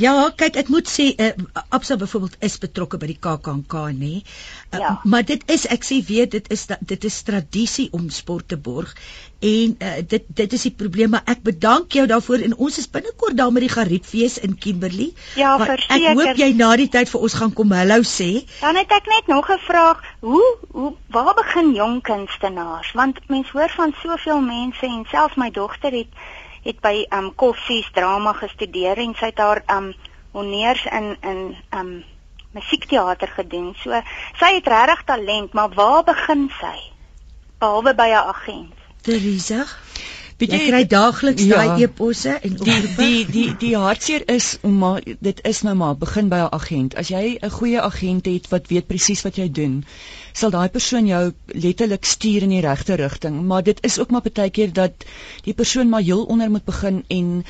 [0.00, 1.34] Ja, kyk, ek moet sê uh,
[1.68, 4.14] Absa byvoorbeeld is betrokke by die KAKNK nê.
[4.72, 4.92] Uh, ja.
[5.04, 8.94] Maar dit is ek sê weet dit is dit is tradisie om sport te borg
[9.44, 12.88] en uh, dit dit is die probleem maar ek bedank jou daarvoor en ons is
[12.88, 15.10] binnekort daar met die Gariepfees in Kimberley.
[15.36, 15.98] Ja, verseker.
[16.00, 18.30] Ek hoop jy na die tyd vir ons gaan kom hallo sê.
[18.62, 20.00] Dan het ek net nog 'n vraag.
[20.24, 22.94] Hoe hoe waar begin jong kunstenaars?
[22.96, 26.08] Want mense hoor van soveel mense en selfs my dogter het
[26.64, 29.92] het by um Koffsies drama gestudeer en sy het haar um
[30.32, 31.94] honneurs in in um
[32.54, 33.74] musiekteater gedoen.
[33.82, 34.00] So
[34.38, 36.76] sy het regtig talent, maar waar begin sy?
[37.58, 38.74] Behalwe by 'n agent.
[39.02, 39.66] Teresa
[40.42, 44.80] Jy, jy kry daagliks ja, daai eposse en die die die die hartseer is om
[44.82, 46.96] maar dit is nou maar begin by 'n agent.
[47.02, 49.84] As jy 'n goeie agent het wat weet presies wat jy doen,
[50.32, 54.26] sal daai persoon jou letterlik stuur in die regte rigting, maar dit is ook maar
[54.26, 55.06] baie keer dat
[55.44, 57.44] die persoon maar heel onder moet begin en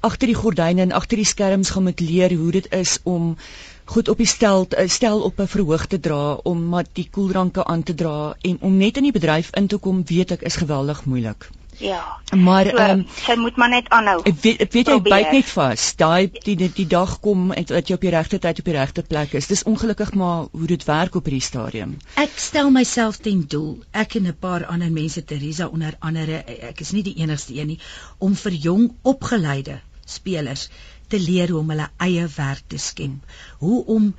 [0.00, 3.36] agter die gordyne en agter die skerms gaan moet leer hoe dit is om
[3.84, 7.82] goed op die stel stel op 'n verhoog te dra om maar die koeldranke aan
[7.82, 11.04] te dra en om net in die bedryf in te kom weet ek is geweldig
[11.04, 11.50] moeilik.
[11.80, 12.20] Ja.
[12.36, 14.20] Maar ehm so, um, sy moet maar net aanhou.
[14.28, 15.86] Ek weet ek weet jy byt net vas.
[15.96, 18.76] Daai die, die die dag kom en dat jy op die regte tyd op die
[18.76, 19.48] regte plek is.
[19.48, 21.96] Dis ongelukkig maar hoe dit werk op hierdie stadium.
[22.20, 23.78] Ek stel myself ten doel.
[23.90, 27.66] Ek en 'n paar ander mense Teresa onder andere ek is nie die enigste een
[27.66, 27.80] nie
[28.18, 30.68] om vir jong opgeleide spelers
[31.10, 33.34] te leer hoe om hulle eie werk te skep.
[33.60, 34.10] Hoe om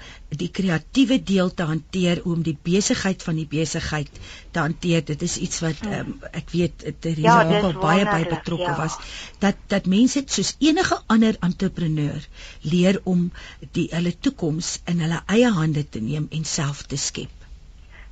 [0.42, 4.20] die kreatiewe deel te hanteer, hoe om die besigheid van die besigheid
[4.52, 5.04] te hanteer.
[5.08, 8.78] Dit is iets wat um, ek weet Teresa Ja, ook al baie by betrokke ja.
[8.78, 8.98] was
[9.44, 12.28] dat dat mense soos enige ander entrepreneur
[12.62, 13.30] leer om
[13.78, 17.41] die hulle toekoms in hulle eie hande te neem en self te skep.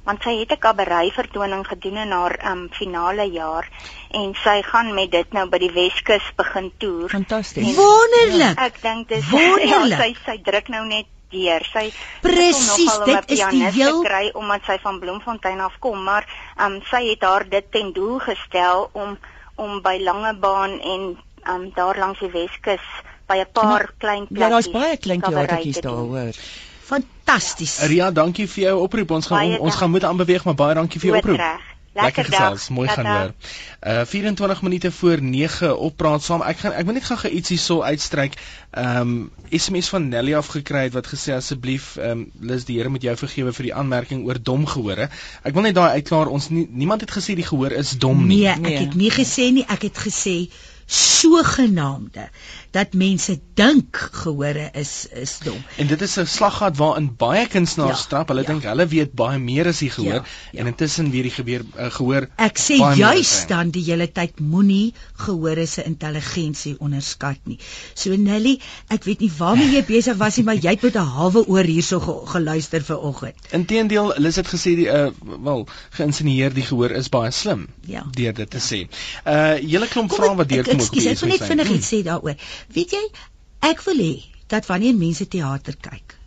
[0.09, 3.69] Want sy het 'n kabarei vertoning gedoen in haar um, finale jaar
[4.11, 7.09] en sy gaan met dit nou by die Weskus begin toer.
[7.09, 7.75] Fantasties.
[7.77, 8.57] Wonderlik.
[8.57, 9.89] Ek dink dis Wonderlik.
[9.93, 11.65] ja, sy sy druk nou net deur.
[11.73, 11.91] Sy
[12.25, 16.25] Presies, dit is die heel- kry omdat sy van Bloemfontein af kom, maar
[16.57, 19.17] um, sy het haar dit ten doel gestel om
[19.55, 21.17] om by Langebaan en
[21.53, 22.85] um, daar langs die Weskus
[23.27, 24.41] by 'n paar klein plekkies.
[24.41, 26.33] Ja, daar's baie klein teatertjies te daar hoor.
[26.89, 27.79] Fantasties.
[27.91, 29.11] Ria, dankie vir jou oproep.
[29.19, 29.81] Ons gaan Baie on, ons dank.
[29.83, 31.37] gaan moet aanbeweeg, maar baie dankie vir jou oproep.
[31.43, 31.67] reg.
[31.99, 32.51] Lekker Lekker dag.
[32.53, 33.31] gesels, mooi gaan hoor.
[33.81, 36.41] Uh 24 minute voor 9 op praat saam.
[36.45, 38.37] Ek gaan ek wil net gou ietsie so uitstryk.
[38.77, 43.15] Um SMS van Nelly afgekry het wat gesê asseblief um Lis die Here moet jou
[43.17, 45.09] vergewe vir die aanmerking oor dom gehore.
[45.43, 46.29] Ek wil net daai uitklaar.
[46.29, 48.43] Ons nie, niemand het gesê die gehoor is dom nie.
[48.45, 48.77] Nee, ek Nee.
[48.85, 50.37] het nie gesê nie, ek het gesê
[50.89, 52.29] sogenaamde
[52.71, 55.63] dat mense dink gehore is is dom.
[55.77, 58.27] En dit is 'n slaggat waarin baie kunstenaars Ja, trap.
[58.27, 58.47] Hulle ja.
[58.47, 60.59] dink hulle weet baie meer as die gehoor Ja, ja.
[60.59, 62.27] en intussen weer die gebeur uh, gehoor.
[62.37, 67.57] Ek sê juis dan die hele tyd moenie gehore se intelligensie onderskat nie.
[67.93, 70.99] So Nelly, ek weet nie waarmee jy besig was nie, maar jy het met 'n
[71.17, 73.35] halwe oor hierso ge geluister vanoggend.
[73.51, 75.09] Inteendeel, Lis het gesê die uh
[75.43, 78.03] wel geïnsinieer die gehoor is baie slim Ja.
[78.11, 78.87] deur dit te sê.
[79.25, 81.47] Uh hele klomp vrae ek- wat deurkom ek- ook op die Ekskuus, ek wil net
[81.47, 82.35] vinnig iets sê daaroor.
[82.75, 83.03] Weet jy,
[83.71, 84.13] ek wil hê
[84.51, 86.18] dat wanneer mense teater kyk,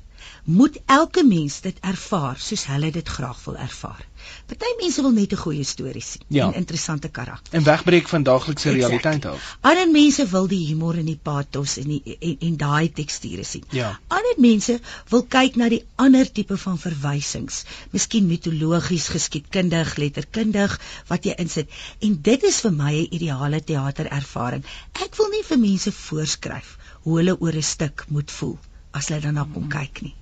[0.44, 4.06] moet elke mens dit ervaar soos hulle dit graag wil ervaar.
[4.46, 6.46] Party mense wil net 'n goeie storie sien Ja.
[6.46, 7.54] en interessante karakter.
[7.54, 8.98] En wegbreek van daaglikse Exactly.
[8.98, 9.56] realiteit af.
[9.60, 13.64] Ander mense wil die humor en die pathos en die en, en daai teksture sien.
[13.70, 13.98] Ja.
[14.08, 21.24] Ander mense wil kyk na die ander tipe van verwysings, miskien mitologies, geskiedkundig, letterkundig wat
[21.24, 21.68] jy insit.
[22.00, 24.64] En dit is vir my 'n ideale teaterervaring.
[24.92, 28.58] Ek wil nie vir mense voorskryf hoe hulle oor 'n stuk moet voel
[28.92, 30.14] as hulle daarna kom kyk nie.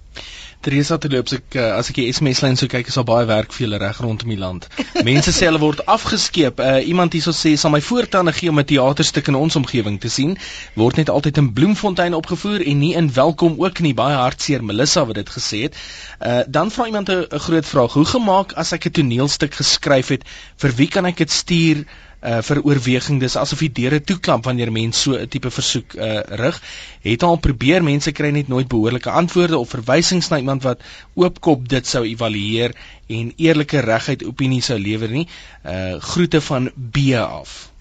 [0.61, 3.55] Teresa terloops ek uh, as ek die SMS lyn so kyk is daar baie werk
[3.57, 4.67] vir julle reg rondom die land.
[5.09, 6.61] Mense sê hulle word afgeskeep.
[6.61, 10.13] Uh, iemand hierso sê sal my voortande gee om 'n teaterstuk in ons omgewing te
[10.13, 10.37] sien.
[10.77, 13.95] Word net altyd in Bloemfontein opgevoer en nie in Welkom ook nie.
[13.97, 15.81] Baie hartseer Melissa wat dit gesê het.
[16.21, 17.97] Uh, dan vra iemand 'n groot vraag.
[17.97, 20.29] Hoe gemaak as ek 'n toneelstuk geskryf het?
[20.61, 21.87] Vir wie kan ek dit stuur?
[22.23, 23.21] Uh vir oorweging.
[23.21, 26.61] Dis asof die deure toeklap wanneer mense so 'n tipe versoek uh rig.
[27.03, 30.81] Het al probeer mense kry net nooit behoorlike antwoorde of verwysings na iemand wat
[31.15, 32.77] oopkop dit sou evalueer
[33.09, 35.27] en eerlike reguit opinie sou lewer nie.
[35.65, 37.73] Uh groete van B af.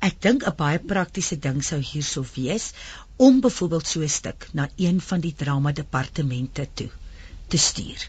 [0.00, 2.72] Ek dink 'n baie praktiese ding sou hierso wees
[3.16, 6.90] om byvoorbeeld so 'n stuk na een van die drama departemente toe
[7.48, 8.08] te stuur.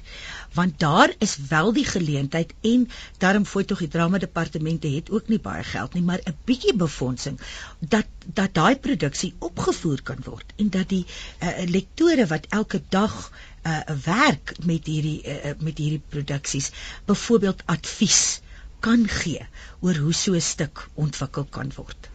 [0.56, 2.88] Want daar is wel die geleentheid en
[3.18, 6.76] daarom voel tog die drama departemente het ook nie baie geld nie, maar 'n bietjie
[6.76, 7.39] befondsing
[7.80, 13.32] dat dat daai produksie opgevoer kan word en dat die uh, lektore wat elke dag
[13.63, 16.72] uh, werk met hierdie uh, met hierdie produksies
[17.06, 18.41] byvoorbeeld advies
[18.80, 19.46] kan gee
[19.82, 22.10] oor hoe so 'n stuk ontwikkel kan word.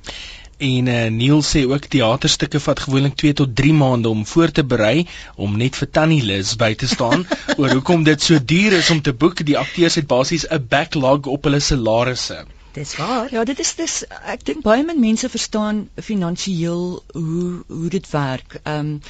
[0.60, 4.64] En uh, Neil sê ook teaterstukke vat gewoonlik 2 tot 3 maande om voor te
[4.64, 7.24] berei om net vir Tannie Liz by te staan
[7.58, 9.40] oor hoekom dit so duur is om te boek.
[9.50, 12.44] Die akteurs het basies 'n backlog op hulle salarisse.
[12.72, 13.32] Dis waar.
[13.32, 13.94] Ja, dit is dis
[14.34, 18.60] ek dink baie min mense verstaan finansiëel hoe hoe dit werk.
[18.62, 19.00] Ehm um,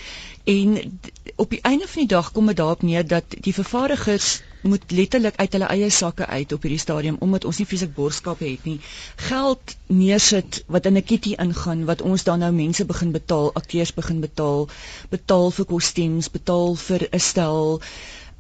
[0.44, 1.00] en
[1.36, 5.36] op die einde van die dag kom dit daarop neer dat die vervaardigers moet letterlik
[5.36, 8.80] uit hulle eie sakke uit op hierdie stadium omdat ons nie fisiek borgskappe het nie.
[9.16, 13.94] Geld neersit wat in 'n kitty ingaan wat ons dan nou mense begin betaal, akteurs
[13.94, 14.68] begin betaal,
[15.10, 17.80] betaal vir kostuums, betaal vir 'n stel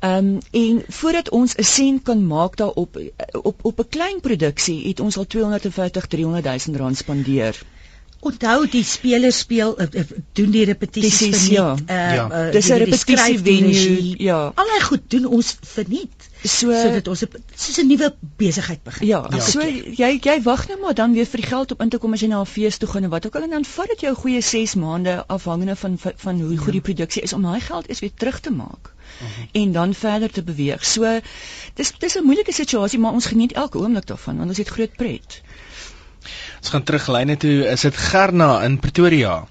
[0.00, 3.00] Ehm um, en voordat ons 'n sent kan maak daarop
[3.42, 7.62] op op 'n klein produksie het ons al 250 300 000 rand spandeer.
[8.20, 10.02] Onthou die spelers speel uh, uh,
[10.32, 11.50] doen die repetisies verniet.
[11.50, 11.68] ja.
[11.88, 12.46] Uh, Ja.
[12.46, 14.52] uh, Dis 'n repetisie venue, ja.
[14.54, 19.06] Allerlei goed doen ons verniet So sodat ons 'n soos 'n nuwe besigheid begin.
[19.06, 21.88] ja, Elke so jy jy wag nou maar dan weer vir die geld op in
[21.88, 23.64] te kom as jy na 'n fees toe gaan en wat ook al en dan
[23.64, 27.32] vat dit jou goeie 6 maande afhangende van van, van hoe goed die produksie is
[27.32, 28.92] om daai geld eens weer terug te maak.
[29.52, 30.84] en dan verder te beweeg.
[30.86, 31.20] So
[31.74, 34.92] dis dis 'n moeilike situasie, maar ons geniet elke oomblik daarvan want ons het groot
[34.96, 35.42] pret.
[36.60, 37.56] Ons gaan terug lyne toe.
[37.70, 39.46] Is dit Gerna in Pretoria?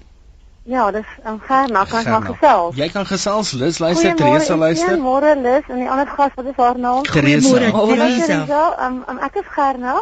[0.70, 2.36] Ja, dis um, Gerna, kan ek maar Gerna.
[2.36, 2.76] gesels.
[2.76, 4.92] Jy kan gesels, Lis, luister, Teresa luister.
[4.92, 7.02] Goeiemôre Lis en die ander gas, wat is haar naam?
[7.02, 7.48] Teresa.
[7.48, 8.66] Goeiemôre, Teresa.
[8.86, 10.00] Um, um, ek is Gerna.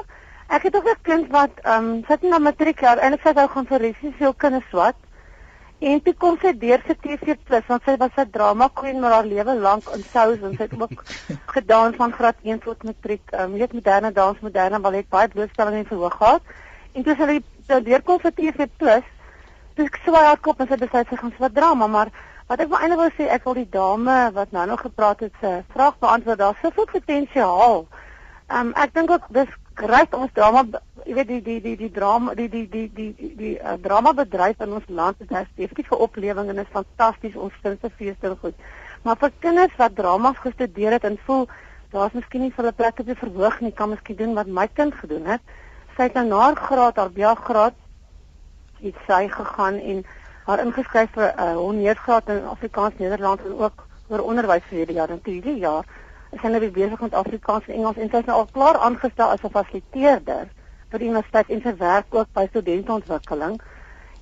[0.49, 2.99] Ek het ook 'n kind wat um sit in 'n matriekjaar.
[2.99, 4.97] Eintlik sy wou gaan vir Russies veel kinders wat.
[5.79, 9.13] En toe kom sy deur sy TV plus want sy was 'n drama queen maar
[9.13, 11.05] haar lewe lank in sous en sy het ook
[11.55, 13.23] gedans van graad 1 tot matriek.
[13.31, 16.43] Ehm um, weet moderne dans, moderne ballet, baie blootstelling en verhoog gehad.
[16.93, 17.39] En toe sy
[17.69, 19.07] toe deur kom vir TV plus,
[19.75, 22.11] toe swaai haar kop en sy besluit sy gaan vir drama, maar
[22.49, 25.63] wat ek eintlik wil sê, ek wil die dame wat nou nog gepraat het se
[25.71, 26.39] vraag beantwoord.
[26.39, 27.87] Daar's soveel potensiaal.
[28.51, 30.65] Ehm um, ek dink ook dis gryp ons drama
[31.05, 34.13] jy weet die die die die drama die die die die die, die uh, drama
[34.17, 38.37] bedryf in ons land is definitief vir oplewing en is fantasties ons kunste feeste en
[38.43, 38.69] goed.
[39.07, 41.47] Maar vir kinders wat drama gestudeer het en voel
[41.95, 44.67] daar's miskien nie vir hulle plek op die verhoog nie kan miskien doen wat my
[44.81, 45.55] kind gedoen het.
[45.97, 47.79] Sy het na haar graad haar BA graad
[48.81, 50.05] iets sy gegaan en
[50.49, 54.99] haar ingeskryf vir 'n uh, honeursgraad in Afrikaans Nederland en ook oor onderwys vir hierdie
[55.01, 55.85] jaar en hierdie jaar
[56.33, 59.33] is sy nou besig met Afrikaans en Engels en sy is nou al klaar aangestel
[59.33, 60.49] as 'n fasiliteerder
[60.91, 63.59] vir die universiteit en sy werk ook by studentontwikkeling.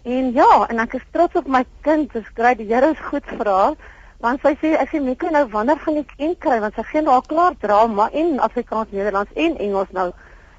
[0.05, 2.13] En ja, en ek is trots op my kind.
[2.13, 3.75] Dis grait die Here is goed vir haar.
[4.23, 7.05] Want sy sê ek sê Mika nou wanneer gaan ek een kry want sy gaan
[7.05, 10.13] nou al klaar drama in Afrikaans, Nederlands en Engels nou.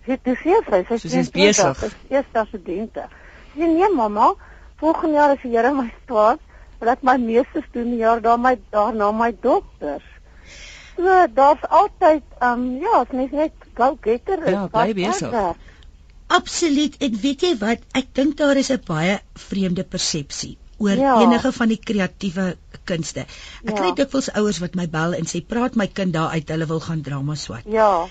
[0.06, 1.80] Sy dis hier sy sy sy is besig.
[1.80, 3.08] Sy is eerste studente.
[3.54, 4.34] Sy sê nee mamma,
[4.84, 5.90] volgende jaar as die Here my
[6.80, 10.06] wil ek my meesters doen jaar daar my daarna my dokters.
[10.98, 14.54] So daar's altyd ehm um, ja, as mens net go getter is.
[14.56, 15.36] Ja, bly besig.
[16.28, 16.98] Absoluut.
[16.98, 17.84] En weet jy wat?
[17.96, 21.22] Ek dink daar is 'n baie vreemde persepsie oor Ja.
[21.22, 23.26] enige van die kreatiewe kunste.
[23.66, 23.76] Ek Ja.
[23.76, 26.80] kry dikwels ouers wat my bel en sê praat my kind daar uit, hulle wil
[26.80, 27.64] gaan drama swat.
[27.66, 28.08] Ja.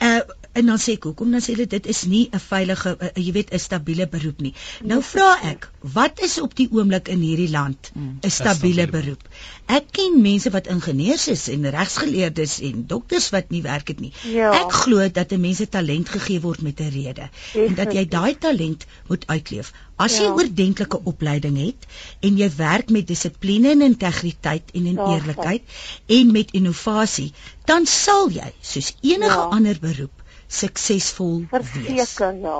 [0.00, 0.20] Uh
[0.52, 3.32] en dan sê ek hoekom dan sê hulle dit is nie 'n veilige uh, jy
[3.32, 4.54] weet 'n stabiele beroep nie.
[4.84, 9.22] Nou vra ek, wat is op die oomblik in hierdie land 'n Mm, stabiele beroep?
[9.66, 14.12] Ek ken mense wat ingenieurs is en regsgeleerdes en dokters wat nie werk het nie.
[14.32, 14.52] Ja.
[14.64, 18.04] Ek glo dat 'n mens 'n talent gegee word met 'n rede en dat jy
[18.08, 19.72] daai talent moet uitleef.
[19.96, 20.32] As jy Ja.
[20.32, 21.86] oordentlike opleiding het
[22.20, 25.62] en jy werk met dissipline en integriteit en in Ja, eerlikheid
[26.06, 27.32] en met innovasie,
[27.64, 29.48] dan sal jy soos enige Ja.
[29.50, 30.21] ander beroep
[30.52, 31.50] suksesvol wees.
[31.50, 32.58] Verseker ja.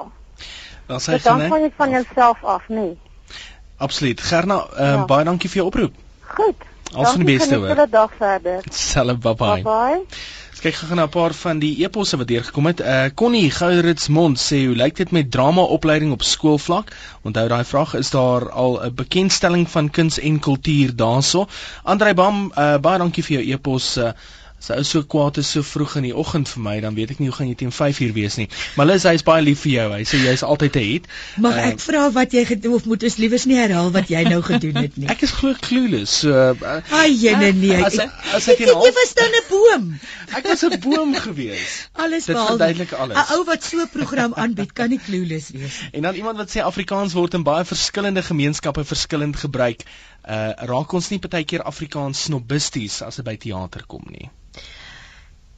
[0.88, 2.96] Dan sê Dit hang jy van jy van jouself af, nee.
[3.76, 4.20] Absoluut.
[4.20, 5.04] Gerna, ehm Ja.
[5.06, 5.94] baie dankie vir jou oproep.
[6.36, 6.68] Goed.
[6.92, 7.68] Alles van die beste hoor.
[7.68, 8.62] julle dag verder.
[8.70, 9.62] Selfe bye bye.
[9.62, 10.00] Bye bye.
[10.62, 12.80] Kyk gou na 'n paar van die eposse wat deurgekom het.
[12.80, 16.92] Uh Connie Gouritsmond sê hoe lyk dit met drama opleiding op skoolvlak?
[17.22, 21.46] Onthou daai vraag is daar al 'n bekendstelling van kuns en kultuur daarso.
[21.82, 23.96] Andrei Bam, uh baie dankie vir jou epos.
[23.96, 24.12] Uh,
[24.62, 27.10] As hy ou so kwaad is so vroeg in die oggend vir my, dan weet
[27.10, 28.46] ek nie hoe gaan jy teen 5 uur wees nie.
[28.78, 29.86] Maar Liz, hy is baie lief vir jou.
[29.90, 31.08] Hy sê jy's altyd 'n hit.
[31.42, 34.22] Mag Eh, ek vra wat jy gedoen of moet ons liewers nie herhaal wat jy
[34.28, 35.08] nou gedoen het nie?
[35.14, 36.14] Ek is glo clueless.
[36.22, 37.74] So uh, Ai jene nee.
[37.82, 39.98] As ek- as ek ek in dink jy was dan 'n boom.
[40.38, 41.88] ek was 'n boom gewees.
[41.98, 43.16] Alles Dit verduidelik alles.
[43.18, 45.90] 'n Ou wat so 'n program aanbied, kan nie clueless wees nie.
[45.98, 49.82] En dan iemand wat sê Afrikaans word in baie verskillende gemeenskappe verskillend gebruik.
[50.22, 54.30] Uh raak ons nie baie keer Afrikaans snobisties as dit by teater kom nie.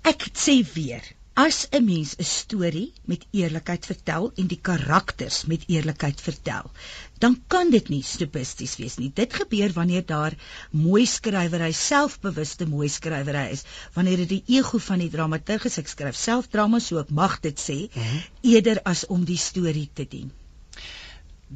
[0.09, 1.05] Ek sê weer,
[1.43, 6.71] as 'n mens 'n storie met eerlikheid vertel en die karakters met eerlikheid vertel,
[7.19, 9.11] dan kan dit nie stupidisties wees nie.
[9.15, 10.37] Dit gebeur wanneer daar
[10.71, 15.89] mooi skrywery, selfbewuste mooi skrywery is, wanneer dit die ego van die dramaturg is, ek
[15.89, 18.23] skryf self drama, so ek mag dit sê, mm -hmm.
[18.55, 20.31] eerder as om die storie te dien.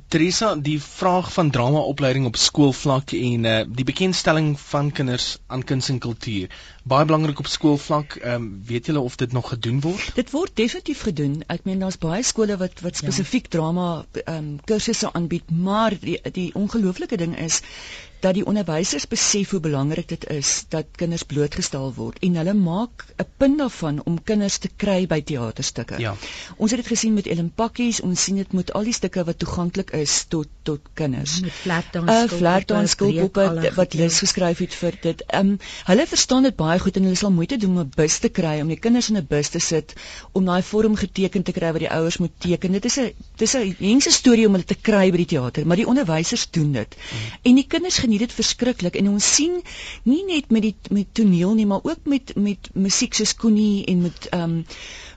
[0.09, 5.89] Teresa, die vraag van dramaopleiding op skoolvlak en uh die bekendstelling van kinders aan kuns
[5.89, 6.51] en kultuur.
[6.89, 8.15] Baie belangrik op skoolvlak.
[8.15, 10.11] Ehm um, weet julle of dit nog gedoen word?
[10.15, 11.43] Dit word definitief gedoen.
[11.47, 13.57] Ek meen daar's baie skole wat wat spesifiek ja.
[13.59, 17.63] drama ehm um, kursusse aanbied, maar die die ongelooflike ding is
[18.21, 23.05] dat die onderwysers besef hoe belangrik dit is dat kinders blootgestel word en hulle maak
[23.17, 25.99] 'n punt daarvan om kinders te kry by teaterstukke.
[25.99, 26.15] Ja.
[26.57, 29.39] Ons het dit gesien met Ellen Pakkies, ons sien dit met al die stukke wat
[29.39, 31.41] toeganklik is tot tot kinders.
[31.41, 33.95] Met flatdance Uh skoolboeke, wat.
[33.95, 35.23] Lis geskryf het vir dit.
[35.27, 38.19] Ehm um, hulle verstaan dit baie goed en hulle sal moeite doen om 'n bus
[38.19, 39.95] te kry om die kinders in 'n bus te sit
[40.33, 42.73] om daai vorm geteken te kry wat die ouers moet teken.
[42.73, 45.77] Dit is 'n dis 'n mense storie om hulle te kry by die teater, maar
[45.81, 46.97] die onderwysers doen dit.
[46.97, 47.33] Mm.
[47.51, 49.61] En die kinders geniet dit verskriklik en ons sien
[50.03, 54.03] nie net met die met toneel nie, maar ook met met musiek soos Koenie en
[54.03, 54.65] met ehm um,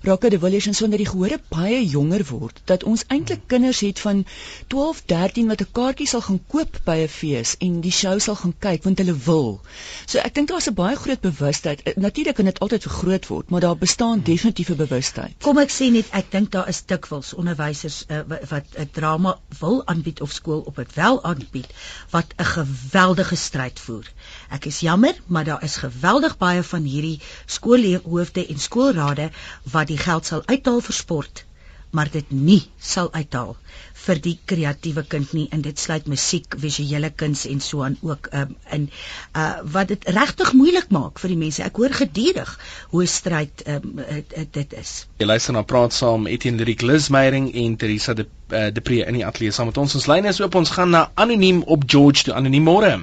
[0.04, 4.00] Rocka de Villiers en sonder die gehore baie jonger word dat ons eintlik kinders het
[4.02, 4.24] van
[4.74, 8.36] 12, 13 wat 'n kaartjie sal gaan koop by 'n fees en die show sal
[8.36, 9.62] gaan kyk want hulle wil.
[10.06, 11.84] So ek dink daar's 'n baie groot bewustheid.
[11.84, 15.36] Eh, Natuurlik kan dit altyd vergroot word, maar daar bestaan definitief 'n bewustheid.
[15.42, 19.86] Kom ek sê net ek dink daar is dikwels onderwysers uh, wat 'n drama wil
[19.86, 21.68] aanbied of skool op dit wel aanbied
[22.10, 24.06] wat 'n geweldige stryd voer.
[24.52, 29.30] Ek is jammer, maar daar is geweldig baie van hierdie skoolhoofde en skoolrade
[29.72, 31.46] wat die geld sal uithaal vir sport
[31.92, 33.56] maar dit nie sal uithaal
[34.06, 38.32] vir die kreatiewe kind nie en dit sluit musiek, visuele kuns en so aan ook
[38.34, 38.88] um, in
[39.38, 41.64] uh wat dit regtig moeilik maak vir die mense.
[41.64, 42.52] Ek hoor gedurig
[42.96, 44.02] hoe stryd um,
[44.56, 44.96] dit is.
[45.22, 49.20] Jy luister na praat saam Etienne Lyric Lismeyering en Teresa de uh, de Pre in
[49.20, 49.96] die ateljee saam met ons.
[50.00, 50.56] Ons lyne is oop.
[50.56, 52.36] Ons gaan na anoniem op George toe.
[52.38, 52.96] Anoniem môre.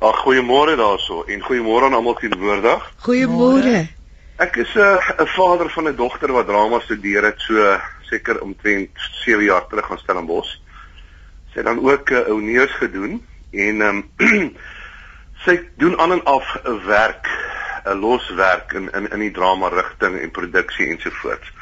[0.00, 2.84] Ag goeiemôre daarso en goeiemôre aan almal teenwoordig.
[3.04, 3.84] Goeiemôre.
[4.40, 7.76] Ek is 'n uh, vader van 'n dogter wat drama studeer het so
[8.08, 10.56] seker omtrent 7 jaar terug aan Stellenbosch.
[11.52, 14.56] Sy het dan ook 'n uh, ouneers gedoen en ehm um,
[15.44, 17.28] sy doen aan en af 'n werk,
[17.84, 21.52] 'n loswerk in in in die drama rigting en produksie ensovoorts.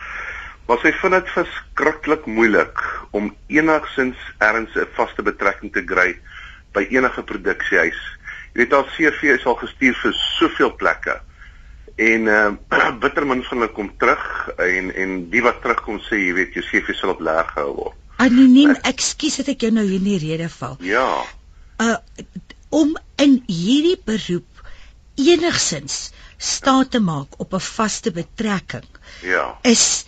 [0.67, 2.79] Maar sy vind dit verskriklik moeilik
[3.11, 6.21] om enigsins erns 'n vaste betrekking te kry
[6.73, 8.18] by enige produksiehuis
[8.53, 11.21] Jy weet haar CV is al gestuur vir soveel plekke.
[11.99, 12.51] En uh,
[13.03, 14.27] bitter min van hulle kom terug
[14.57, 17.97] en en die wat terugkom sê jy weet jou CV sal op lag gehou word.
[18.19, 20.79] Anoniem, ekskuus dat ek jou nou hier in die rede val.
[20.83, 21.09] Ja.
[21.83, 21.97] Uh
[22.69, 24.59] om in hierdie beroep
[25.17, 28.85] enigsins staat te maak op 'n vaste betrekking.
[29.23, 29.59] Ja.
[29.63, 30.05] Is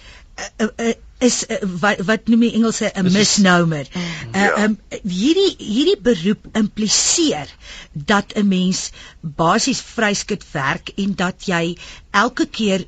[0.60, 3.88] uh, uh, is uh, wat wat noem jy Engelse 'n misnomer.
[3.94, 4.64] Uh, ja.
[4.64, 7.50] um, hierdie hierdie beroep impliseer
[7.92, 8.90] dat 'n mens
[9.20, 11.76] basies vryskut werk en dat jy
[12.10, 12.86] elke keer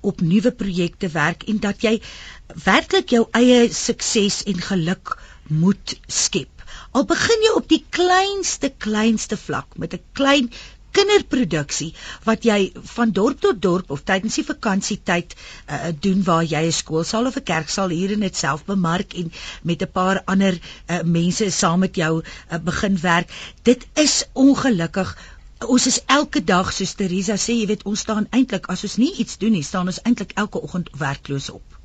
[0.00, 2.00] op nuwe projekte werk en dat jy
[2.64, 5.16] werklik jou eie sukses en geluk
[5.48, 6.50] moet skep.
[6.90, 10.50] Al begin jy op die kleinste kleinste vlak met 'n klein
[10.96, 11.88] kinderproduksie
[12.26, 12.58] wat jy
[12.94, 17.36] van dorp tot dorp of tydens die vakansietyd uh, doen waar jy 'n skoolsaal of
[17.40, 19.32] 'n kerksaal hier in dit self bemark en
[19.62, 23.28] met 'n paar ander uh, mense saam met jou uh, begin werk.
[23.62, 25.16] Dit is ongelukkig
[25.68, 29.12] Ons is elke dag soos Teresa sê, jy weet, ons staan eintlik as ons nie
[29.24, 31.79] iets doen nie, staan ons eintlik elke oggend werkloos op.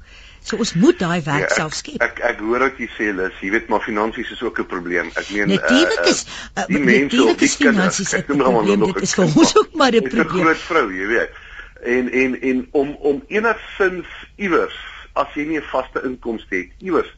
[0.46, 1.98] So ons moet daai werk ja, self skep.
[2.06, 5.10] Ek ek hoor wat jy sê Lis, jy weet maar finansies is ook 'n probleem.
[5.18, 8.86] Ek meen Natuurlik is uh, die mense op die finansies is 'n probleem.
[8.94, 10.46] Dit is vir ons ook maar 'n probleem.
[10.46, 11.32] 'n Groot vrou, jy weet.
[11.82, 14.78] En en en om om enigsins iewers
[15.14, 17.10] as jy nie 'n vaste inkomste het iewers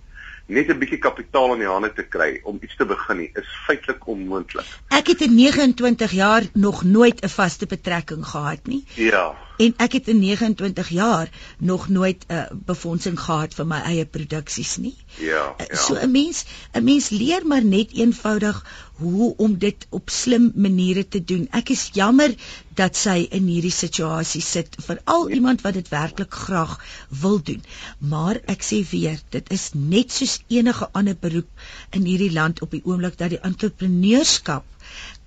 [0.47, 3.49] net 'n bietjie kapitaal in die hande te kry om iets te begin nie is
[3.65, 4.65] feitelik onmoontlik.
[4.89, 8.83] Ek het in 29 jaar nog nooit 'n vaste betrekking gehad nie.
[8.95, 9.35] Ja.
[9.57, 11.29] En ek het in 29 jaar
[11.59, 14.95] nog nooit 'n uh, befondsing gehad vir my eie produksies nie.
[15.17, 15.75] Ja, ja.
[15.75, 18.65] So 'n mens 'n mens leer maar net eenvoudig
[18.97, 21.47] hoe om dit op slim maniere te doen.
[21.59, 22.33] Ek is jammer
[22.79, 26.77] dat sy in hierdie situasie sit vir al iemand wat dit werklik graag
[27.23, 27.61] wil doen.
[28.13, 31.67] Maar ek sê weer, dit is net soos enige ander beroep
[31.97, 34.65] in hierdie land op die oomblik dat die entrepreneurskap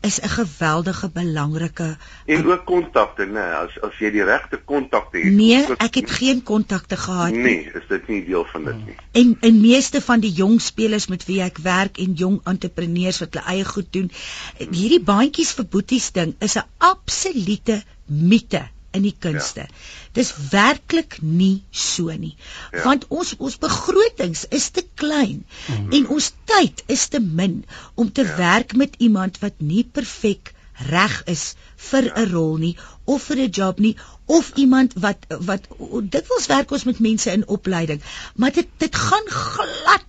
[0.01, 5.33] is 'n geweldige belangrike en ook kontakte nê as as jy die regte kontakte het
[5.33, 7.43] nee ek het geen kontakte gehad nie.
[7.43, 8.97] Nee is dit nie deel van dit nie.
[9.13, 13.35] En en meeste van die jong spelers met wie ek werk en jong entrepreneurs wat
[13.35, 14.11] hulle eie goed doen
[14.59, 19.67] hierdie bandjies vir boeties ding is 'n absolute mite in die kunste.
[19.67, 19.75] Ja.
[20.19, 22.35] Dis werklik nie so nie.
[22.73, 22.83] Ja.
[22.85, 25.91] Want ons ons begrotings is te klein mm.
[25.99, 27.61] en ons tyd is te min
[27.95, 28.37] om te ja.
[28.41, 30.55] werk met iemand wat nie perfek
[30.89, 32.33] reg is vir 'n ja.
[32.33, 33.97] rol nie of vir 'n job nie
[34.31, 35.67] of iemand wat wat
[36.03, 38.03] dit wels werk ons met mense in opleiding
[38.37, 40.05] maar dit dit gaan glad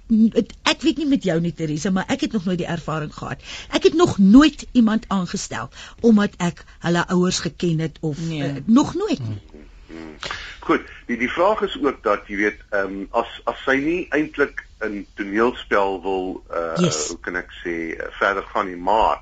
[0.74, 3.42] ek weet nie met jou nie Teresa maar ek het nog nooit die ervaring gehad
[3.80, 5.70] ek het nog nooit iemand aangestel
[6.02, 8.44] omdat ek hulle ouers geken het of nee.
[8.44, 9.40] uh, nog nooit hmm.
[9.88, 10.16] Hmm.
[10.60, 14.66] goed die die vraag is ook dat jy weet um, as as sy nie eintlik
[14.86, 17.08] 'n toneelspel wil uh, yes.
[17.10, 19.22] hoe kan ek sê uh, verder gaan nie maar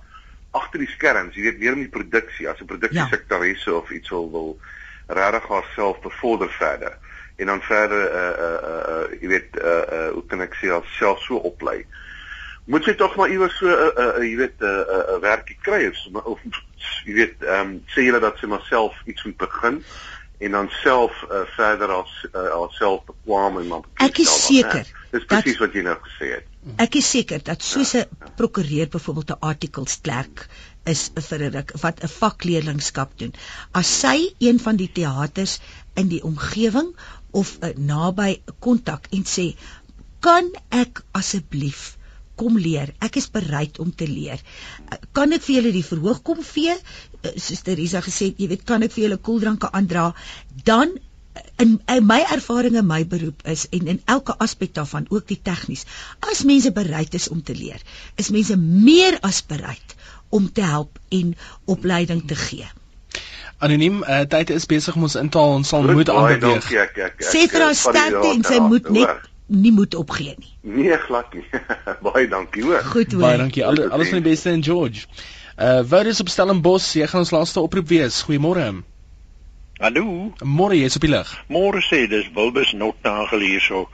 [0.52, 3.76] agter die skerms, jy weet, weer in die produksie, as 'n produksiesektoresse ja.
[3.78, 4.60] of iets wil wil
[5.08, 6.98] regtig haarself bevorder verder
[7.40, 11.22] en dan verder uh uh uh jy weet uh uh hoe kan ek sê haarself
[11.24, 11.86] so oplei.
[12.70, 15.00] Moet sy tog maar iewers so 'n uh, uh, uh, jy weet 'n uh, 'n
[15.00, 16.40] uh, uh, werkie kry of, of
[17.06, 19.84] jy weet ehm um, sê julle dat sy maar self iets moet begin
[20.40, 24.88] en dan self uh, verder as haarself uh, bekwam en maar Ek is seker.
[25.12, 26.48] Dis presies wat jy nou gesê het.
[26.80, 28.32] Ek is seker dat soos 'n ja, ja.
[28.40, 30.48] prokureur byvoorbeeld 'n articles klerk
[30.86, 33.34] is vir 'n ruk wat 'n vakleerlingskap doen.
[33.72, 35.60] As sy een van die teaters
[35.96, 36.96] in die omgewing
[37.32, 39.56] of 'n naby kontak en sê,
[40.20, 41.99] "Kan ek asseblief
[42.40, 42.94] kom leer?
[43.06, 44.42] Ek is bereid om te leer.
[45.18, 46.78] Kan ek vir julle die verhoog kom vee?"
[47.36, 50.14] Soos Teresa gesê het, jy weet, kan ek vir julle koeldranke aandra?
[50.64, 50.96] Dan
[51.58, 55.40] in, in my ervaring in my beroep is en in elke aspek daarvan ook die
[55.44, 55.86] tegnies
[56.32, 57.84] as mense bereid is om te leer
[58.24, 59.96] is mense meer as bereid
[60.30, 61.36] om te help en
[61.66, 62.68] opleiding te gee
[63.60, 66.70] Anoniem, uh, tyd is besig om ons intaal ons sal moet aanbeweeg.
[67.20, 70.52] Sê vir haar sterkte en sy moet net nie moet opgee nie.
[70.62, 71.44] Nee, glad nie.
[72.06, 72.84] Baie dankie hoor.
[72.94, 73.22] Goed hoor.
[73.26, 73.66] Baie dankie.
[73.66, 75.06] Alle, alles van die beste in George.
[75.60, 78.22] Uh Wouter op Stellenbosch, jy gaan ons laaste oproep wees.
[78.28, 78.70] Goeiemôre.
[79.80, 81.30] Hallo, Môre jy's op die lig.
[81.48, 83.86] môre sê dis Wilbus Notnagel hierso.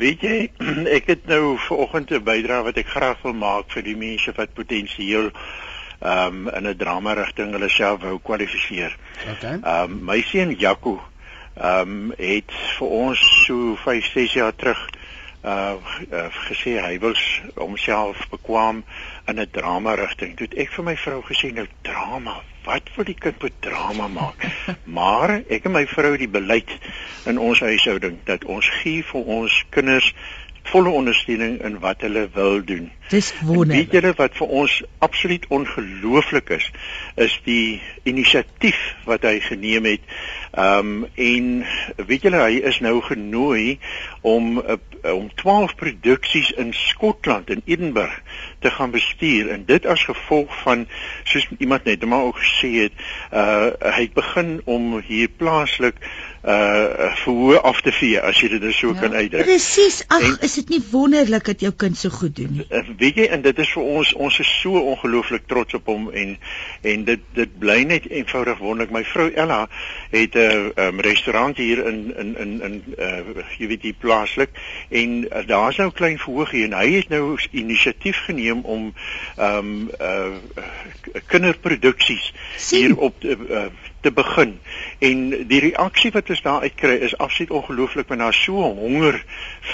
[0.00, 0.36] Weet jy,
[0.98, 4.54] ek het nou vanoggend 'n bydrae wat ek graag wil maak vir die mense wat
[4.54, 5.30] potensieel
[6.00, 8.96] ehm um, in 'n drama rigting hulle self wou kwalifiseer.
[9.36, 9.58] Okay.
[9.62, 11.00] Ehm um, my seun Jaco
[11.58, 14.88] ehm um, het vir ons so 5, 6 jaar terug
[15.44, 15.74] uh,
[16.10, 17.14] uh gesê hy wil
[17.56, 18.84] homself bekwam
[19.26, 20.36] in 'n drama rigting.
[20.36, 24.46] Toe ek vir my vrou gesê nou drama, wat wil die kind met drama maak?
[24.98, 26.70] maar ek en my vrou die beleid
[27.26, 30.14] in ons huishouding dat ons gee vir ons kinders
[30.70, 32.90] volle ondersteuning in wat hulle wil doen.
[33.08, 33.76] Dis wonderlik.
[33.76, 36.70] Weet julle wat vir ons absoluut ongelooflik is,
[37.16, 40.04] is die inisiatief wat hy geneem het.
[40.52, 41.48] Ehm um, en
[42.08, 43.78] weet julle hy is nou genooi
[44.20, 44.76] om uh,
[45.14, 48.18] om 12 produksies in Skotland in Edinburgh
[48.58, 50.86] te gaan bestuur en dit as gevolg van
[51.24, 52.92] soos iemand net maar ook gesê het,
[53.32, 56.00] uh hy het begin om hier plaaslik
[56.48, 59.00] uh verhoor af te vee as jy dit nou so ja.
[59.00, 59.44] kan uitdruk.
[59.44, 60.00] Presies.
[60.08, 62.66] Ag, is dit nie wonderlik dat jou kind so goed doen nie?
[62.70, 66.08] Uh, weet jy en dit is vir ons ons is so ongelooflik trots op hom
[66.10, 66.36] en
[66.88, 69.60] en dit dit bly net eenvoudig wonderlik my vrou Ella
[70.10, 74.50] het 'n uh, um, restaurant hier in in in in uh, jy weet die plaaslik
[74.88, 78.94] en uh, daar's nou 'n klein verhoogie en hy het nou inisiatief geneem om
[79.36, 80.32] ehm um, uh,
[81.26, 82.32] kinderproduksies
[82.70, 83.66] hier op te, uh,
[84.00, 84.58] te begin.
[84.98, 89.18] En die reaksie wat ons daar uitkry is absoluut ongelooflik want daar's so honger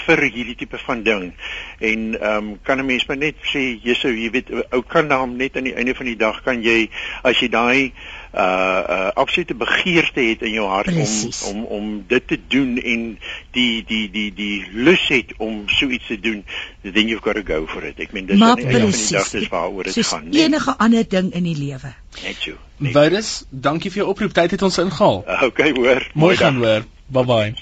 [0.05, 1.31] vir hierdie tipe van ding.
[1.79, 5.35] En ehm um, kan 'n mens maar net sê Jesus jy weet ou kan dan
[5.35, 6.89] net aan die einde van die dag kan jy
[7.21, 7.93] as jy daai
[8.35, 11.41] uh uh absolute begeerte het in jou hart Precies.
[11.43, 13.03] om om om dit te doen en
[13.51, 16.43] die die die die lus het om so iets te doen
[16.81, 18.99] then you've got to go for it ek meen dis Maar aan die einde van
[18.99, 21.93] die dag dis waaroor dit gaan nee, enige ander ding in die lewe.
[22.23, 22.51] net so.
[22.77, 24.33] Wouter, dankie vir jou oproep.
[24.35, 25.23] Tyd het ons ingehaal.
[25.47, 26.43] Okay hoor Mooi dag.
[26.43, 26.83] gaan hoor.
[27.07, 27.53] Bye bye.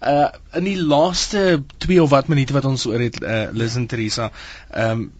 [0.00, 3.86] Uh in die laaste 2 of wat minute wat ons oor het uh, Liz en
[3.86, 4.30] Teresa.
[4.74, 5.12] Um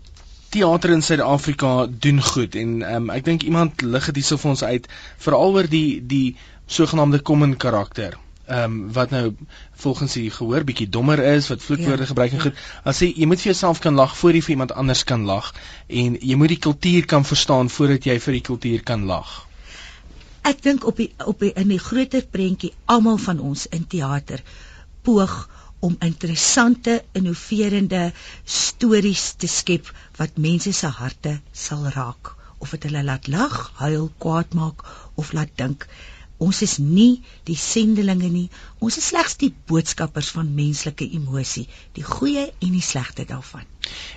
[0.49, 4.63] teater in Suid-Afrika doen goed en um ek dink iemand lig dit hierso vir ons
[4.65, 4.89] uit
[5.25, 6.37] veral oor die die
[6.69, 8.17] sogenaamde common karakter.
[8.49, 9.35] Um wat nou
[9.83, 12.63] volgens die gehoor bietjie dommer is, wat vloekwoorde Ja, gebruik en goed.
[12.85, 15.53] Dan sê jy moet vir jouself kan lag voor jy vir iemand anders kan lag
[15.89, 19.37] en jy moet die kultuur kan verstaan voordat jy vir die kultuur kan lag.
[20.49, 24.41] Ek dink op die op die in die groter prentjie almal van ons in teater
[25.05, 25.49] poog
[25.81, 28.13] om interessante, innoverende
[28.45, 34.09] stories te skep wat mense se harte sal raak of dit hulle laat lag, huil,
[34.19, 34.83] kwaad maak
[35.15, 35.87] of laat dink.
[36.43, 38.49] Ons is nie die sendelinge nie,
[38.79, 41.67] ons is slegs die boodskappers van menslike emosie,
[41.99, 43.67] die goeie en die slegte daarvan.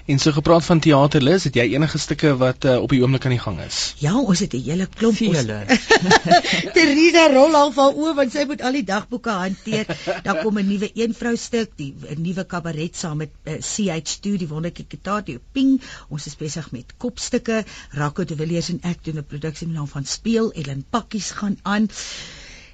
[0.05, 3.25] En so gepraat van teater Liz, het jy enige stukke wat uh, op die oomblik
[3.25, 3.79] aan die gang is?
[4.03, 5.59] Ja, ons het 'n hele klomp Vele.
[6.75, 9.85] Teresa rol al van oor want sy moet al die dagboeke hanteer.
[10.23, 14.47] Dan kom 'n nuwe eenvrou stuk, die 'n nuwe kabaret saam met uh, CH2, die
[14.47, 15.81] wonderlike Kitato Ping.
[16.09, 17.63] Ons is besig met kopstukke.
[17.91, 20.51] Rako de Villiers en ek doen 'n produksie met naam van Speel.
[20.51, 21.89] Ellen Pakkies gaan aan.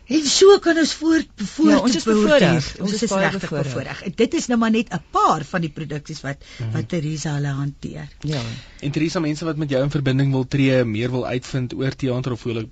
[0.07, 2.53] En so kan ons voort voort Ja, ons is bevoorreg.
[2.53, 4.03] Ons, Ons is, regtig.
[4.07, 6.71] En dit is nou maar net 'n paar van die produksies wat Mhm.
[6.71, 8.07] wat Teresa hulle hanteer.
[8.19, 8.41] Ja.
[8.79, 12.31] En Teresa, mense wat met jou in verbinding wil tree, meer wil uitvind oor teater
[12.31, 12.69] of hoe hulle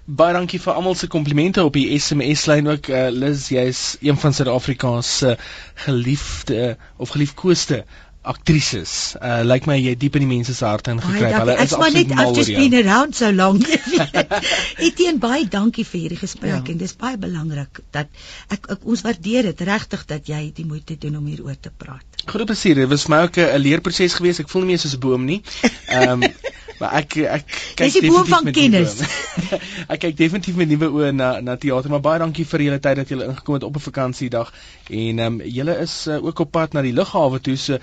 [0.06, 2.88] Baie dankie vir almal se komplimente op die SMS lyn ook.
[2.94, 5.38] Uh, Liz, jy's een van Suid-Afrika se
[5.74, 7.86] geliefde of geliefkoeste
[8.32, 8.94] aktrises.
[9.22, 11.36] Uh lyk my jy diep in die mense se harte ingekruip.
[11.40, 12.62] Hulle Ek is maar absoluut net mal I've oor just jou.
[12.64, 13.62] been around so long.
[14.88, 16.74] Etienne baie dankie vir hierdie gesprek Ja.
[16.74, 18.08] en dis baie belangrik dat
[18.50, 22.15] ek, ek ons waardeer dit regtig dat jy die moeite doen om hieroor te praat.
[22.26, 22.76] Groot plesier.
[22.76, 24.40] Dit was vir my ook 'n 'n leerproses geweest.
[24.40, 25.42] Ek voel nie meer soos 'n boom nie.
[25.88, 26.32] Ehm um,
[26.80, 27.46] maar ek ek
[27.76, 28.96] kyk Dis die boom definitief van met nuwe kennis.
[29.00, 29.60] oë.
[29.94, 32.96] ek kyk definitief met nuwe oë na na teater, maar baie dankie vir julle tyd
[32.96, 34.52] dat julle ingekom het op 'n vakansiedag
[34.90, 37.80] en ehm um, julle is uh, ook op pad na die lughawe toe so Ja.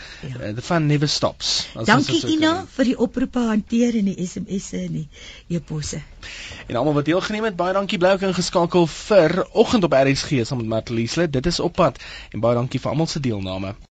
[0.48, 1.68] uh, the fun never stops.
[1.76, 5.08] as Dankie so Ina vir die oproepe hanteer en die SMS'e en die
[5.48, 6.02] e-posse.
[6.66, 10.58] En almal wat deelgeneem het, baie dankie bly ook ingeskakel vir oggend op RSG saam
[10.58, 11.30] met Marteliesle.
[11.30, 11.98] Dit is op pad
[12.32, 13.74] en baie dankie vir almal se deelname.